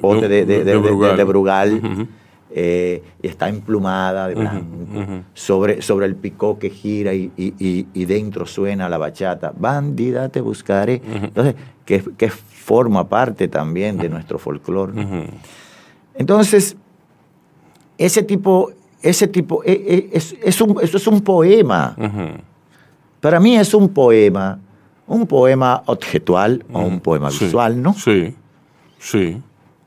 [0.00, 2.08] bote de, brugal
[2.52, 8.98] eh, está emplumada de blanco, sobre, sobre el picó que gira y, dentro suena la
[8.98, 11.00] bachata, bandida te buscaré.
[11.04, 14.92] Entonces, que, que, forma parte también de nuestro folclore.
[16.14, 16.76] Entonces,
[17.98, 18.70] ese tipo,
[19.02, 21.96] ese tipo, e, e, es, es un, eso es un poema.
[23.20, 24.60] Para mí es un poema
[25.10, 27.94] un poema objetual o un poema Sí, visual, ¿no?
[27.94, 28.32] Sí,
[28.98, 29.42] sí.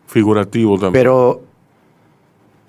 [0.05, 0.91] Figurativo también.
[0.91, 1.41] Pero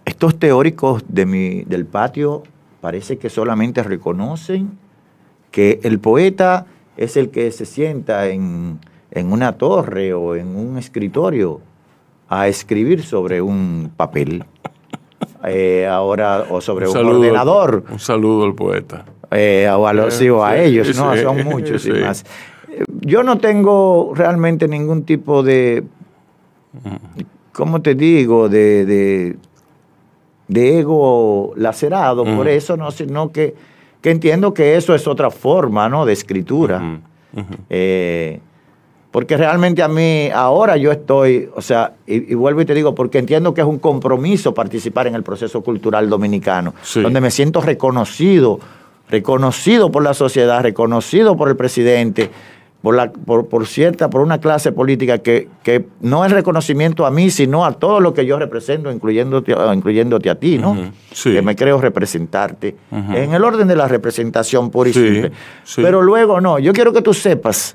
[0.05, 2.43] estos teóricos de mi, del patio
[2.81, 4.79] parece que solamente reconocen
[5.51, 8.79] que el poeta es el que se sienta en,
[9.11, 11.61] en una torre o en un escritorio
[12.29, 14.45] a escribir sobre un papel.
[15.47, 17.85] Eh, ahora, o sobre un, saludo- ordenador.
[17.91, 19.05] Un saludo al poeta.
[19.31, 21.15] Eh, o a, los, sí, o a Sí, ellos, ¿no?
[21.19, 22.25] Son muchos y más.
[22.71, 25.85] Eh, Yo no tengo realmente ningún tipo de,
[27.53, 28.49] ¿cómo te digo?
[28.49, 29.37] De, de,
[30.49, 33.55] de ego lacerado por eso, no, sino que,
[34.01, 36.05] que entiendo que eso es otra forma, ¿no?
[36.05, 37.01] De escritura.
[37.71, 38.41] Eh,
[39.11, 42.95] porque realmente a mí, ahora yo estoy, o sea, y, y vuelvo y te digo,
[42.97, 47.01] porque entiendo que es un compromiso participar en el proceso cultural dominicano, Sí.
[47.01, 48.59] donde me siento reconocido,
[49.09, 52.31] reconocido por la sociedad, reconocido por el presidente,
[52.85, 57.11] por, la, por, por cierta, por una clase política que, que no es reconocimiento a
[57.11, 60.77] mí, sino a todo lo que yo represento, incluyéndote, incluyéndote a ti, ¿no?
[61.11, 61.33] Sí.
[61.33, 62.77] Que me creo representarte.
[62.93, 65.33] En el orden de la representación pura y Sí, simple.
[65.65, 65.81] sí.
[65.83, 67.75] Pero luego no, yo quiero que tú sepas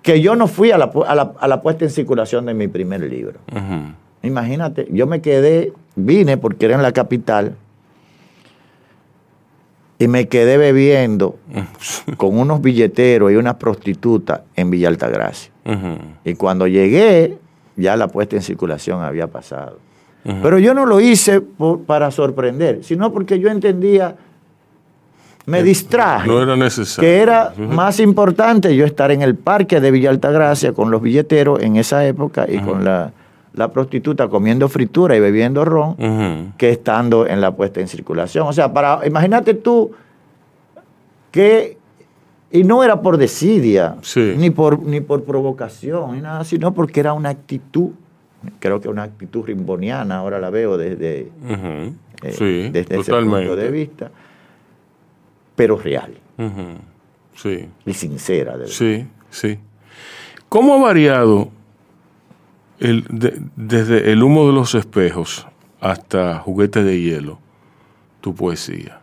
[0.00, 2.68] que yo no fui a la, a la- a la puesta en circulación de mi
[2.68, 3.40] primer libro.
[4.22, 7.56] Imagínate, yo me quedé, vine porque era en la capital
[9.98, 11.36] y me quedé bebiendo
[12.16, 15.50] con unos billeteros y unas prostitutas en Villa Altagracia.
[16.24, 17.38] Y cuando llegué,
[17.76, 19.78] ya la puesta en circulación había pasado.
[20.42, 24.16] Pero yo no lo hice por- para sorprender, sino porque yo entendía,
[25.46, 27.06] me distraje No era necesario.
[27.08, 31.62] que era más importante yo estar en el parque de Villa Altagracia con los billeteros
[31.62, 33.12] en esa época y con la,
[33.54, 38.46] la prostituta comiendo fritura y bebiendo ron que estando en la puesta en circulación.
[38.46, 39.92] O sea, para imagínate tú
[41.30, 41.76] que
[42.50, 44.34] y no era por desidia, Sí.
[44.36, 47.90] ni por ni por provocación, ni nada, sino porque era una actitud,
[48.60, 51.92] creo que una actitud rimboniana, ahora la veo desde, eh,
[52.32, 54.10] Sí, desde ese punto de vista,
[55.56, 56.12] pero real.
[57.34, 58.52] Sí, y sincera.
[58.52, 58.72] de verdad.
[58.72, 59.58] sí, sí.
[60.48, 61.48] ¿Cómo ha variado
[62.80, 65.46] el, de- desde el humo de los espejos
[65.80, 67.38] hasta juguete de hielo
[68.20, 69.00] tu poesía?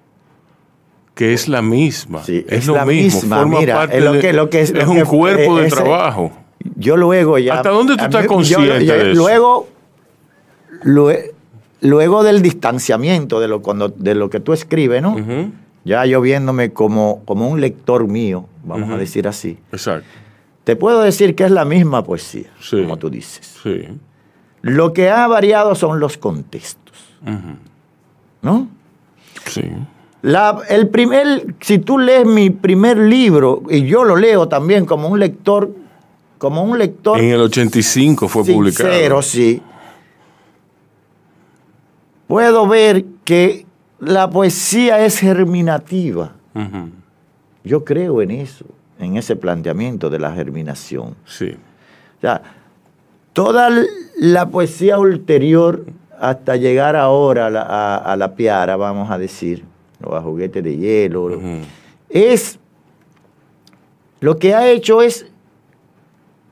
[1.16, 2.24] Que es la misma.
[2.24, 3.20] Sí, es, es lo la mismo.
[3.22, 5.58] misma, forma mira, parte es lo que- lo que es- es lo un que- cuerpo
[5.60, 6.32] de ese- trabajo.
[6.76, 7.56] Yo luego ya.
[7.56, 9.18] ¿Hasta dónde tú estás mí- consciente yo- de eso?
[9.22, 9.68] Luego,
[10.84, 11.32] lue-
[11.82, 15.16] luego del distanciamiento de lo, cuando, de lo que tú escribes, ¿no?
[15.84, 20.08] Ya yo viéndome como, como un lector mío, vamos a decir así, Exacto.
[20.72, 22.82] Te puedo decir que es la misma poesía, Sí.
[22.82, 23.58] como tú dices.
[23.62, 23.90] Sí.
[24.62, 26.96] Lo que ha variado son los contextos.
[28.42, 28.70] ¿no?
[29.48, 29.64] Sí.
[30.22, 35.10] La- el primer, si tú lees mi primer libro, y yo lo leo también como
[35.10, 35.72] un lector,
[36.38, 38.90] como un lector En el 85 fue publicado.
[38.90, 39.62] sincero, sí.
[42.28, 43.66] Puedo ver que
[44.00, 46.32] la poesía es germinativa.
[47.66, 48.64] Yo creo en eso,
[49.02, 51.16] en ese planteamiento de la germinación.
[51.26, 51.56] Sí.
[52.18, 52.42] O sea,
[53.34, 53.70] toda
[54.18, 55.86] la poesía ulterior
[56.20, 59.64] hasta llegar ahora a la, a- a la piara, vamos a decir,
[60.04, 61.40] o a juguete de hielo,
[62.10, 62.60] es
[64.20, 65.26] lo que ha hecho es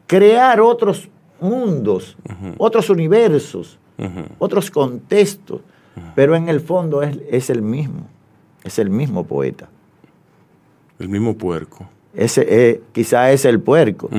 [0.08, 1.08] crear otros
[1.39, 2.18] mundos,
[2.58, 3.78] otros universos,
[4.39, 5.62] otros contextos,
[6.16, 8.08] pero en el fondo es, es el mismo,
[8.64, 9.70] es el mismo poeta.
[10.97, 11.88] El mismo puerco.
[12.16, 14.10] Ese eh, quizá es el puerco.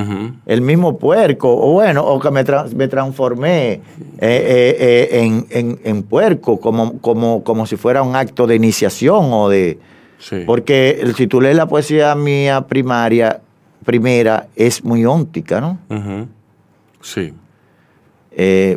[0.47, 3.81] El mismo puerco, o bueno, o que me, tra- me transformé eh,
[4.21, 9.27] eh, eh, en, en- en puerco, como, como, como si fuera un acto de iniciación
[9.33, 9.79] o de,
[10.19, 10.43] Sí.
[10.47, 13.41] Porque el- si tú lees la poesía mía primaria,
[13.87, 15.79] primera, es muy óntica, ¿no?
[17.01, 17.33] Sí.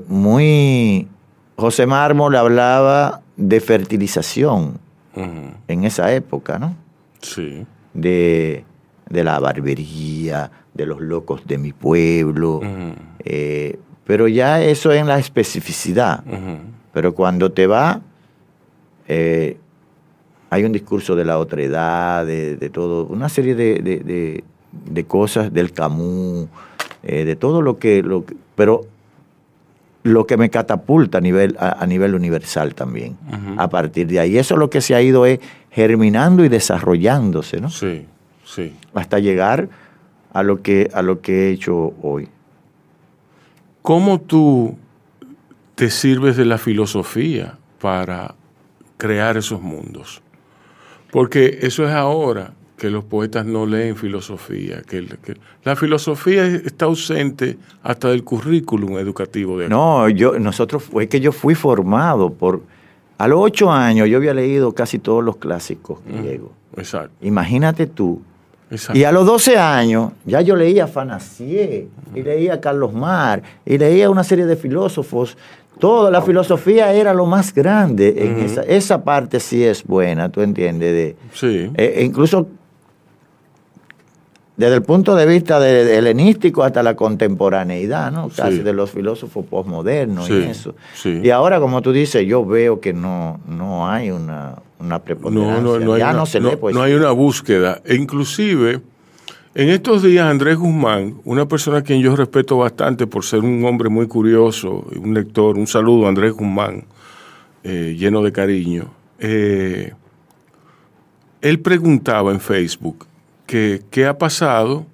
[0.08, 1.08] Muy...
[1.56, 4.80] José Mármol hablaba de fertilización
[5.68, 6.76] en esa época, ¿no?
[7.22, 7.66] Sí.
[7.94, 8.64] De,
[9.14, 12.60] de la barbería, de los locos de mi pueblo.
[13.24, 16.24] Eh, pero ya eso en la especificidad.
[16.92, 18.02] Pero cuando te va,
[19.08, 19.58] eh,
[20.50, 24.44] hay un discurso de la otredad, de, de todo, una serie de, de-
[24.90, 26.48] de- cosas del Camus,
[27.04, 28.82] eh, de todo lo que, lo que- pero
[30.04, 33.16] lo que me catapulta a nivel, a, a nivel universal también.
[33.58, 35.40] A partir de ahí, eso lo que se ha ido es
[35.72, 37.70] germinando y desarrollándose, ¿no?
[37.70, 38.06] Sí.
[38.46, 38.74] Sí.
[38.94, 39.70] Hasta llegar
[40.34, 42.28] a lo que, a lo que he hecho hoy.
[43.82, 44.78] ¿Cómo tú
[45.76, 48.36] te sirves de la filosofía para
[48.98, 50.22] crear esos mundos?
[51.12, 56.86] Porque eso es ahora que los poetas no leen filosofía, que, que la filosofía está
[56.86, 62.64] ausente hasta del currículum educativo de No, yo, nosotros, fue que yo fui formado por,
[63.18, 66.52] a los ocho años yo había leído casi todos los clásicos griegos.
[66.76, 67.14] Exacto.
[67.22, 68.22] Imagínate tú.
[68.94, 74.10] Y a los 12 años ya yo leía Fanasier, y leía Carlos Mar, y leía
[74.10, 75.38] una serie de filósofos.
[75.80, 78.14] Toda la filosofía era lo más grande.
[78.18, 80.94] En esa, esa parte sí es buena, tú entiendes.
[80.94, 81.72] De, sí.
[81.76, 82.48] Eh, e incluso
[84.56, 88.30] desde el punto de vista de, helenístico hasta la contemporaneidad, ¿no?
[88.30, 90.76] Casi de los filósofos posmodernos y eso.
[91.06, 95.62] Y ahora, como tú dices, yo veo que no, no hay una, una preponderancia.
[95.62, 97.82] No, no, ya no se lee No hay una búsqueda.
[97.84, 98.82] E inclusive,
[99.56, 103.66] en estos días, Andrés Guzmán, una persona a quien yo respeto bastante por ser un
[103.66, 106.86] hombre muy curioso, un lector, un saludo a Andrés Guzmán,
[107.64, 109.94] eh, lleno de cariño, eh,
[111.42, 113.06] él preguntaba en Facebook,
[113.46, 114.86] qué ha pasado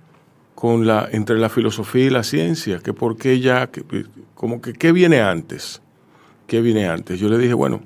[0.59, 3.69] con la, entre la filosofía y la ciencia, que por qué ya,
[4.35, 5.81] como que qué viene antes,
[6.47, 7.17] qué viene antes.
[7.17, 7.81] Yo le dije, bueno,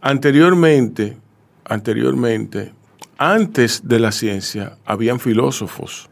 [0.00, 1.16] anteriormente,
[1.64, 2.72] anteriormente,
[3.18, 6.10] antes de la ciencia, habían filósofos.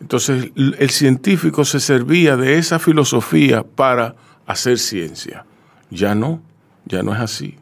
[0.00, 5.44] Entonces, el científico se servía de esa filosofía para hacer ciencia.
[5.90, 6.42] Ya no,
[6.84, 7.58] ya no es así.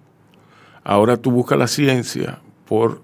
[0.83, 3.03] Ahora tú buscas la ciencia por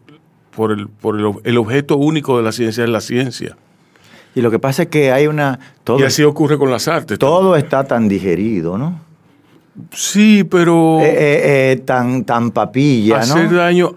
[0.56, 3.56] por, el, por el, objeto único de la ciencia es la ciencia.
[4.34, 5.58] Y lo que pasa es que hay una...
[5.84, 7.18] Todo, y así ocurre con las artes.
[7.18, 9.00] Todo está tan digerido, ¿no?
[9.92, 11.00] Sí, pero...
[11.00, 13.34] Eh, eh, eh, tan, tan papilla, ¿no?
[13.34, 13.94] Hacer daño,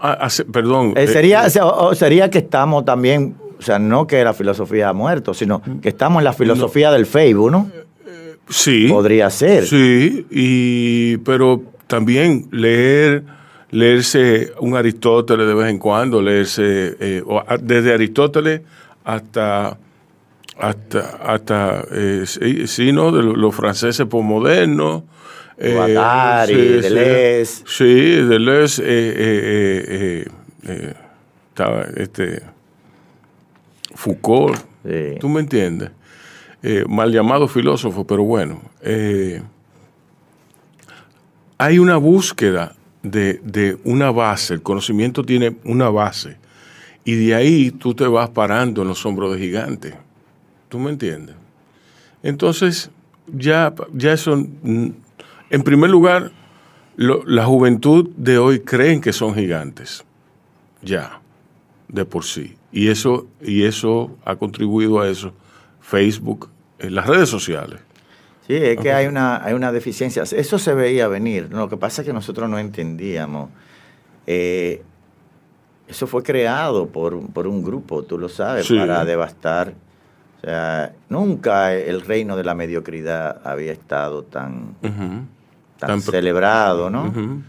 [0.52, 0.94] perdón.
[1.06, 1.48] sería,
[1.94, 6.20] sería que estamos también, o sea, no que la filosofía ha muerto, sino que estamos
[6.20, 7.70] en la filosofía del Facebook, ¿no?
[8.48, 8.88] Sí.
[8.88, 9.66] Podría ser.
[9.66, 13.24] Sí, y, pero también leer
[13.70, 17.22] leerse un Aristóteles de vez en cuando, leerse eh,
[17.60, 18.62] desde Aristóteles
[19.04, 19.78] hasta
[20.58, 23.12] hasta hasta eh, sí, ¿no?
[23.12, 25.04] de los franceses posmodernos
[25.56, 30.26] eh, Guattari, Deleuze sí, Deleuze eh,
[31.48, 32.42] estaba este
[33.94, 34.58] Foucault
[35.20, 35.90] tú me entiendes
[36.88, 38.60] mal llamado filósofo pero bueno
[41.58, 46.36] hay una búsqueda de, una base, el conocimiento tiene una base,
[47.04, 49.94] y de ahí tú te vas parando en los hombros de gigantes.
[50.68, 51.36] ¿Tú me entiendes?
[52.22, 52.90] Entonces,
[53.26, 54.88] ya, ya eso, mm,
[55.50, 56.32] en primer lugar,
[56.96, 60.04] la juventud de hoy creen que son gigantes,
[60.82, 61.20] ya,
[61.88, 62.56] de por sí.
[62.72, 65.32] Y eso, y eso ha contribuido a eso
[65.80, 67.80] Facebook, las redes sociales.
[68.48, 70.22] Sí, es que hay una, hay una deficiencia.
[70.22, 71.50] Eso se veía venir.
[71.50, 73.50] Lo que pasa es que nosotros no entendíamos.
[74.26, 74.82] Eh,
[75.86, 79.74] eso fue creado por, un grupo, tú lo sabes, para devastar.
[80.38, 84.76] O sea, nunca el reino de la mediocridad había estado tan,
[85.78, 87.42] tan, celebrado, ¿no?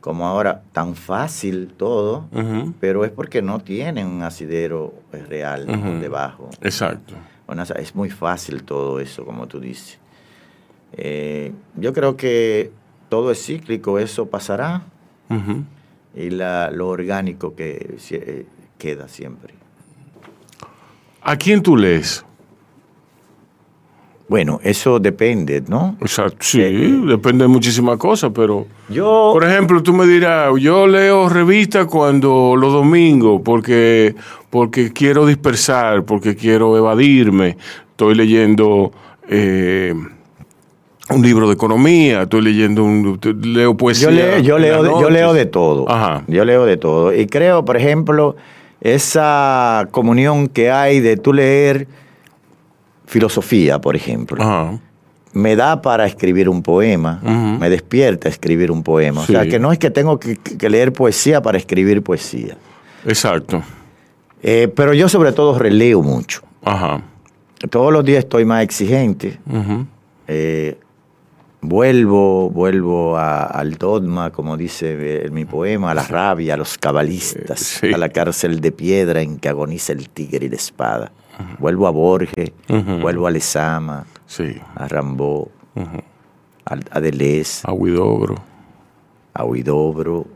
[0.00, 2.28] Como ahora, tan fácil todo,
[2.80, 4.94] pero es porque no tienen un asidero
[5.28, 5.66] real
[6.00, 6.48] debajo.
[6.62, 7.12] Exacto.
[7.46, 10.00] Bueno, es muy fácil todo eso, como tú dices.
[10.96, 12.70] Eh, yo creo que
[13.08, 14.82] todo es cíclico, eso pasará.
[16.14, 18.46] Y la, lo orgánico que eh,
[18.78, 19.54] queda siempre.
[21.22, 22.24] ¿A quién tú lees?
[24.30, 25.96] Bueno, eso depende, ¿no?
[26.00, 28.64] Exacto, sí, eh, depende de muchísimas cosas, pero...
[28.88, 29.30] Yo...
[29.32, 34.14] Por ejemplo, tú me dirás, yo leo revistas cuando los domingos, porque,
[34.48, 37.56] porque quiero dispersar, porque quiero evadirme.
[37.90, 38.92] Estoy leyendo
[41.10, 44.06] un libro de economía, estoy leyendo un leo poesía.
[44.06, 45.86] Yo, leo, yo, leo, de, yo leo de todo.
[46.26, 47.14] Yo leo de todo.
[47.14, 48.36] Y creo, por ejemplo,
[48.80, 51.88] esa comunión que hay de tú leer
[53.06, 54.80] filosofía, por ejemplo.
[55.32, 57.20] Me da para escribir un poema,
[57.58, 59.22] me despierta escribir un poema.
[59.22, 60.38] O sea, que no es que tengo que,
[60.68, 62.56] leer poesía para escribir poesía.
[63.04, 63.62] Exacto.
[64.42, 66.42] Eh, pero yo sobre todo releo mucho.
[66.64, 67.02] Ajá.
[67.68, 69.38] Todos los días estoy más exigente
[71.62, 77.80] vuelvo, vuelvo al dogma, como dice en mi poema, a la rabia, a los cabalistas,
[77.82, 81.12] a la cárcel de piedra en que agoniza el tigre y la espada.
[81.58, 82.52] Vuelvo a Borges,
[83.00, 84.06] vuelvo a Lezama,
[84.74, 85.50] a Rambó,
[86.64, 87.62] a, Deleuze.
[87.64, 88.36] A Huidobro.
[89.34, 90.26] A Huidobro.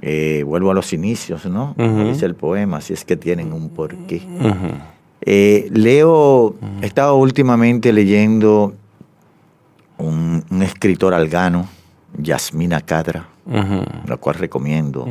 [0.00, 1.74] Eh, vuelvo a los inicios, ¿no?
[1.76, 4.22] Dice el poema, si es que tienen un porqué.
[5.26, 8.74] Eh, leo, he estado últimamente leyendo
[9.98, 11.68] un, escritor algano,
[12.18, 13.28] Yasmina Cadra,
[14.06, 15.06] la cual recomiendo.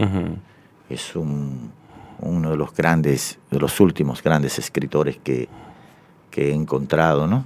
[0.90, 1.72] Es un,
[2.20, 5.48] uno de los grandes, de los últimos grandes escritores que,
[6.32, 7.46] que he encontrado, ¿no?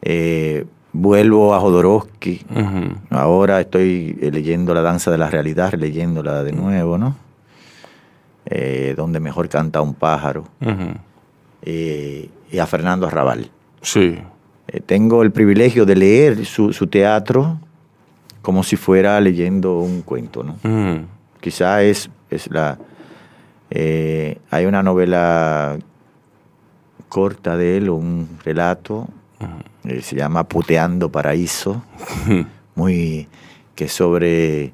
[0.00, 2.44] Eh, vuelvo a Jodorowsky.
[3.10, 7.16] Ahora estoy eh, leyendo La Danza de la Realidad, leyéndola de nuevo, ¿no?
[8.46, 10.44] Eh, donde mejor canta un pájaro.
[11.64, 13.50] y a Fernando Arrabal.
[13.80, 14.18] Sí.
[14.80, 17.58] Tengo el privilegio de leer su, su, teatro
[18.40, 20.56] como si fuera leyendo un cuento, ¿no?
[21.40, 22.78] Quizá es, es la...
[23.70, 25.78] hay una novela
[27.08, 29.08] corta de él, un relato
[29.84, 31.82] eh, se llama Puteando Paraíso,
[32.74, 33.26] muy
[33.74, 34.72] que sobre,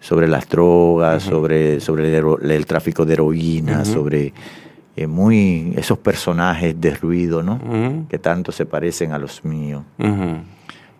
[0.00, 4.34] sobre las drogas, sobre, sobre el, tráfico de heroína, sobre
[4.96, 8.06] eh, muy esos personajes de ruido, ¿no?
[8.08, 9.82] Que tanto se parecen a los míos.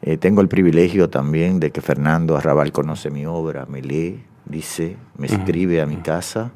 [0.02, 4.96] Eh, tengo el privilegio también de que Fernando Arrabal conoce mi obra, me lee, dice,
[5.16, 6.50] me escribe a mi casa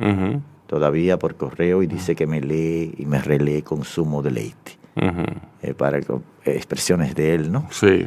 [0.66, 4.78] todavía por correo y dice que me lee y me relee con sumo deleite.
[5.62, 6.01] Eh, para
[6.45, 7.68] expresiones de él, ¿no?
[7.70, 8.05] Sí.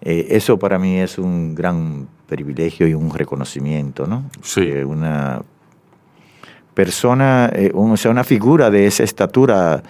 [0.00, 4.24] Eh, eso para mí es un gran privilegio y un reconocimiento, ¿no?
[4.42, 4.70] Sí.
[4.70, 5.42] una
[6.78, 9.82] persona, eh, o sea, una figura de esa estatura.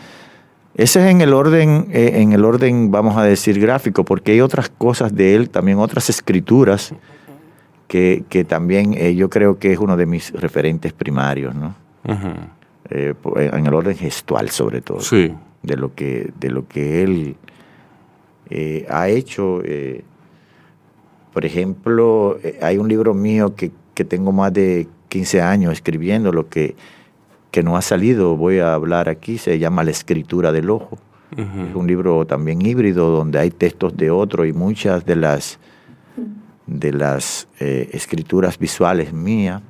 [0.75, 4.71] Ese es en el orden, en el orden, vamos a decir, gráfico, porque hay otras
[4.71, 6.95] cosas de él, también otras escrituras
[7.89, 11.75] que, que también yo creo que es uno de mis referentes primarios, ¿no?
[12.89, 15.01] en el orden gestual, sobre todo.
[15.01, 17.37] Sí de lo que, de lo que él
[18.51, 19.61] eh, ha hecho.
[19.65, 20.05] Eh,
[21.33, 23.73] por ejemplo, eh, hay un libro mío que,
[24.05, 26.77] tengo más de 15 años escribiendo, lo que,
[27.51, 30.99] que no ha salido, voy a hablar aquí, se llama La escritura del ojo.
[31.31, 35.59] Es un libro también híbrido donde hay textos de otro y muchas de las,
[36.67, 39.61] de las escrituras visuales mías,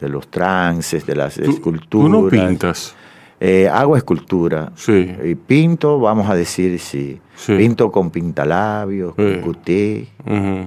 [0.00, 1.88] de los trances, de las esculturas.
[1.88, 2.94] ¿Tú no pintas?
[3.40, 4.72] Eh, hago escultura.
[4.74, 5.14] Sí.
[5.24, 7.20] Y pinto, vamos a decir, sí.
[7.46, 10.08] Pinto con pintalabios, con cuté,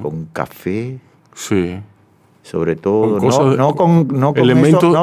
[0.02, 0.98] con café.
[1.34, 1.80] Sí.
[2.44, 3.20] Sobre todo.
[3.20, 4.34] no, con, no,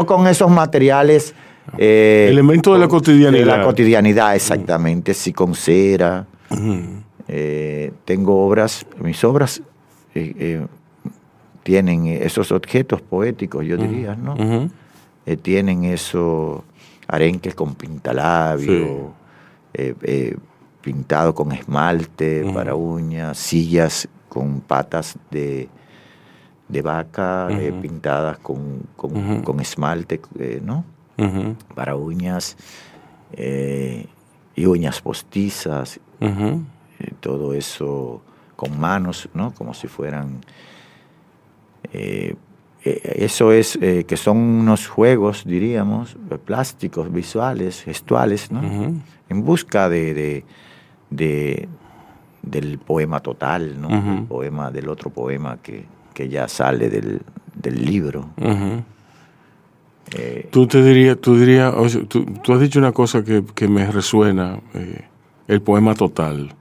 [0.06, 1.34] con esos materiales.
[1.76, 3.44] Eh, elementos de la cotidianidad.
[3.44, 5.14] De la cotidianidad, exactamente.
[5.14, 6.26] Sí, con cera.
[7.28, 9.62] Eh, tengo obras, mis obras
[11.62, 14.34] tienen esos objetos poéticos, yo diría, ¿no?
[15.42, 16.64] tienen eso
[17.08, 19.12] arenques con pintalabio,
[19.72, 20.36] eh, eh,
[20.82, 25.68] pintado con esmalte para uñas, sillas con patas de,
[26.82, 30.20] vaca eh, pintadas con, esmalte,
[30.62, 30.84] ¿no?
[31.74, 32.56] Para uñas
[33.36, 36.00] y uñas postizas,
[37.20, 38.22] todo eso
[38.56, 39.52] con manos, ¿no?
[39.54, 40.40] Como si fueran
[41.92, 48.62] eh, eso es eh, que son unos juegos, diríamos, plásticos, visuales, gestuales, ¿no?
[49.28, 50.44] En busca de,
[51.10, 51.68] de,
[52.42, 54.18] del poema total, ¿no?
[54.18, 55.86] El poema del otro poema que,
[56.18, 57.22] que ya sale del,
[57.54, 58.30] del libro.
[60.16, 61.72] Eh, tú te dirías, tú dirías,
[62.08, 64.58] tú, tú, has dicho una cosa que, que me resuena,
[65.46, 66.56] el poema total.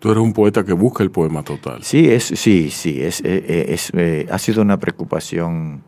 [0.00, 1.82] Tú eres un poeta que busca el poema total.
[1.82, 5.82] Sí, es, sí, sí, es, eh, eh, es, eh, ha sido una preocupación.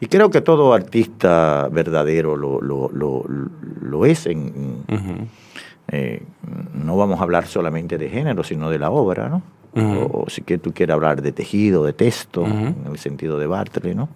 [0.00, 3.24] Y creo que todo artista verdadero lo, lo, lo,
[3.80, 4.26] lo es.
[4.26, 4.84] En,
[6.74, 9.42] no vamos a hablar solamente de género, sino de la obra, ¿no?
[9.74, 13.94] O, si que tú quieres hablar de tejido, de texto, en el sentido de Bartley,
[13.94, 14.08] ¿no?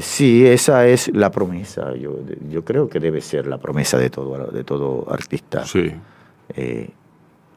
[0.00, 1.94] sí, esa es la promesa.
[1.94, 5.64] Yo, yo creo que debe ser la promesa de todo, de todo artista.
[5.64, 5.92] Sí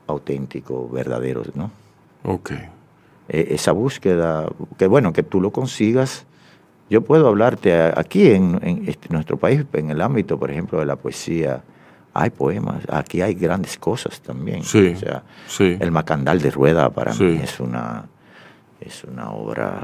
[0.07, 1.71] auténtico, verdadero, ¿no?
[2.23, 2.51] Ok.
[3.29, 6.25] E, esa búsqueda, que bueno, que tú lo consigas.
[6.89, 10.95] Yo puedo hablarte aquí en, este, nuestro país, en el ámbito, por ejemplo, de la
[10.95, 11.61] poesía,
[12.17, 14.63] hay poemas, aquí hay grandes cosas también.
[14.63, 15.77] Sí, o sea, sí.
[15.79, 18.05] el Macandal de Rueda para mí es una
[18.79, 19.81] es una obra...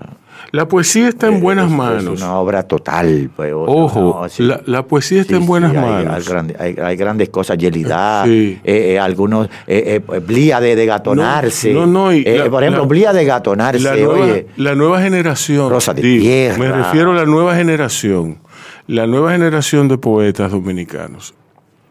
[0.52, 2.16] La poesía está en buenas manos.
[2.16, 3.32] Es una obra total.
[3.36, 4.28] Pues, Ojo,
[4.66, 6.32] la, poesía está en buenas manos.
[6.60, 11.74] Hay, grandes cosas, Yelida, eh, eh, algunos, eh, Blía de, gatonarse.
[11.74, 12.12] No, no,
[12.50, 13.84] por ejemplo, Blía de gatonarse.
[13.84, 15.70] La nueva, la nueva generación.
[15.70, 16.58] Rosa de tierra.
[16.58, 18.38] Me refiero a la nueva generación.
[18.86, 21.34] La nueva generación de poetas dominicanos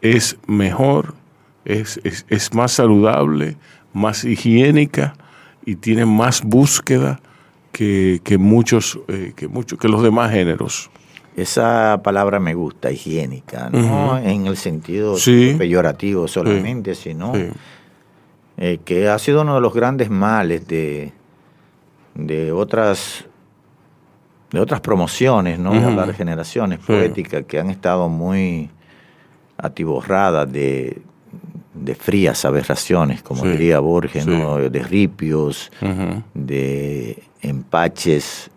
[0.03, 1.15] es mejor,
[1.63, 3.55] es, es, es más saludable,
[3.93, 5.15] más higiénica
[5.65, 7.21] y tiene más búsqueda
[7.71, 10.91] que, muchos, eh, que muchos, que los demás géneros.
[11.35, 15.15] Esa palabra me gusta, higiénica, no en el sentido
[15.57, 17.33] peyorativo solamente, sino
[18.57, 21.11] eh, que ha sido uno de los grandes males de,
[22.13, 23.25] de otras
[24.51, 25.71] de otras promociones, ¿no?
[25.73, 28.69] De de generaciones poéticas que han estado muy
[29.63, 31.01] atiborradas de,
[31.73, 34.57] de frías aberraciones, como diría Borges, ¿no?
[34.57, 35.71] de ripios,
[36.33, 38.51] de empaches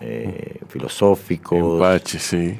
[0.00, 1.74] eh, filosóficos.
[1.74, 2.56] Empaches, sí.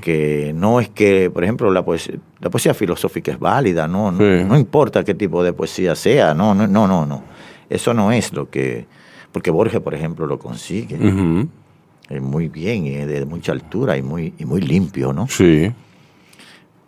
[0.00, 4.12] Que no es que, por ejemplo, la poesía, la poesía filosófica es válida, ¿no?
[4.12, 7.24] No, importa qué tipo de poesía sea, no, no, no, no, no.
[7.68, 8.86] Eso no es lo que.
[9.32, 10.96] Porque Borges, por ejemplo, lo consigue.
[12.20, 15.26] muy bien, y de mucha altura y muy, y muy limpio, ¿no?
[15.26, 15.72] Sí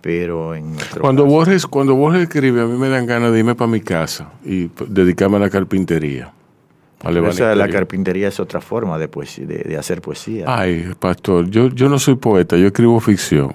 [0.04, 3.70] pero en cuando Borges cuando Borges escribe a mí me dan ganas de irme para
[3.70, 6.30] mi casa y dedicarme a la carpintería
[7.10, 9.08] la carpintería es otra forma de,
[9.66, 10.44] de, hacer poesía.
[10.46, 13.52] Ay pastor yo, yo no soy poeta yo escribo ficción.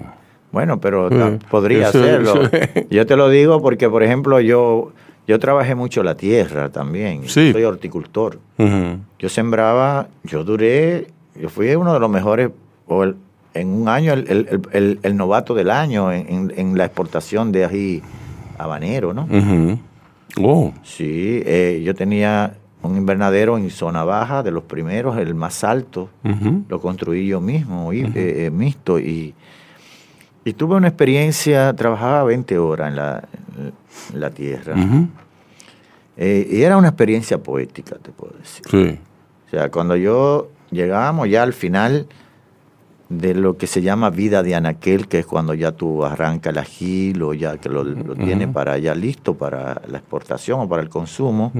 [0.50, 1.08] Bueno pero
[1.48, 2.50] podría hacerlo.
[2.90, 4.90] yo te lo digo porque por ejemplo yo
[5.28, 8.40] yo trabajé mucho la tierra también soy horticultor.
[9.20, 11.06] Yo sembraba yo duré
[11.40, 12.50] yo fui uno de los mejores
[13.54, 18.02] en un año el, novato del año en, la exportación de ají
[18.58, 19.26] habanero, ¿no?
[20.40, 20.72] oh.
[20.82, 26.08] Sí, eh, yo tenía un invernadero en zona baja, de los primeros, el más alto,
[26.68, 29.34] lo construí yo mismo, y, eh, eh, mixto, y,
[30.44, 33.24] y, tuve una experiencia, trabajaba 20 horas en la,
[34.14, 34.74] en la tierra,
[36.16, 38.64] y era una experiencia poética, te puedo decir.
[38.70, 38.98] Sí.
[39.46, 42.06] O sea, cuando yo llegábamos ya al final
[43.10, 46.58] de lo que se llama vida de anaquel, que es cuando ya tú arrancas el
[46.58, 50.80] agil o ya que lo, lo tienes para ya listo para la exportación o para
[50.80, 51.52] el consumo,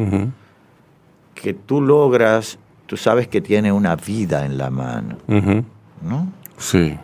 [1.34, 6.28] que tú logras, tú sabes que tiene una vida en la mano, ¿no?
[6.56, 6.96] Sí.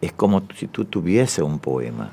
[0.00, 2.08] Es como si tú tuviese un poema.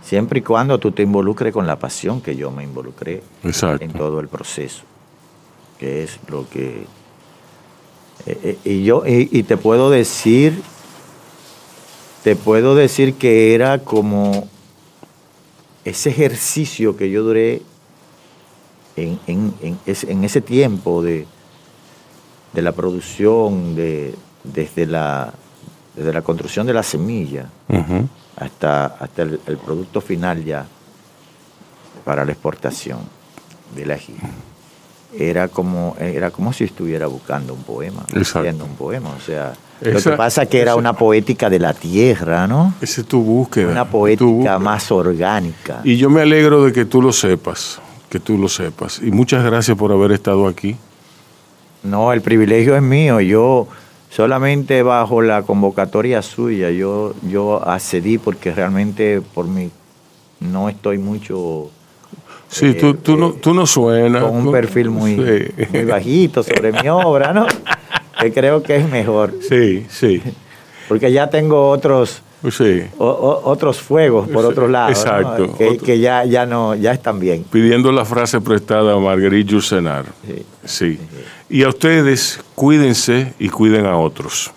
[0.00, 4.20] Siempre y cuando tú te involucres con la pasión que yo me involucré en todo
[4.20, 4.84] el proceso,
[5.76, 6.86] que es lo que...
[8.26, 10.62] Eh, eh, y yo y te puedo decir
[12.24, 14.48] te puedo decir que era como
[15.84, 17.60] ese ejercicio que yo duré
[18.96, 19.52] en,
[19.84, 21.26] ese, tiempo de,
[22.54, 25.34] de la producción, de, desde, la,
[25.94, 27.50] desde la construcción de la semilla
[28.36, 30.64] hasta, hasta el, producto final ya
[32.06, 33.00] para la exportación
[33.76, 33.98] de la
[35.12, 40.00] Era como, era como si estuviera buscando un poema, haciendo un poema, o sea, lo
[40.00, 42.74] que pasa es que era una poética de la tierra, ¿no?
[42.80, 43.70] Esa es tu búsqueda.
[43.70, 45.80] Una poética más orgánica.
[45.84, 49.00] Y yo me alegro de que tú lo sepas, que tú lo sepas.
[49.02, 50.76] Y muchas gracias por haber estado aquí.
[51.82, 53.20] No, el privilegio es mío.
[53.20, 53.68] Yo
[54.10, 59.70] solamente bajo la convocatoria suya, yo, yo accedí porque realmente por mí
[60.40, 61.70] no estoy mucho...
[62.48, 64.22] Sí, tú, tú, no, tú no suenas.
[64.22, 65.16] Con un perfil muy,
[65.72, 67.46] muy bajito sobre mi obra, ¿no?
[68.24, 69.34] que creo que es mejor.
[69.46, 70.22] Sí, sí.
[70.88, 72.82] Porque ya tengo otros, sí.
[72.98, 74.90] otros fuegos por otro lado.
[74.90, 75.56] Exacto.
[75.56, 77.44] Que, ya, ya, no, ya están bien.
[77.44, 80.06] Pidiendo la frase prestada a Marguerite Yourcenar.
[80.26, 80.46] Sí.
[80.64, 80.98] sí.
[81.48, 84.50] Y a ustedes, cuídense y cuiden a otros.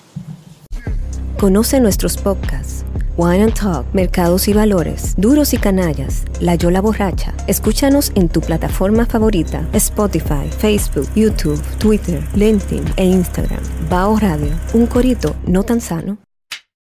[1.38, 2.77] Conoce nuestros podcasts
[3.18, 7.34] Wine and Talk, Mercados y Valores, Duros y Canallas, La Yola Borracha.
[7.48, 13.64] Escúchanos en tu plataforma favorita, Spotify, Facebook, YouTube, Twitter, LinkedIn e Instagram.
[13.90, 16.27] Bao Radio, un corito no tan sano.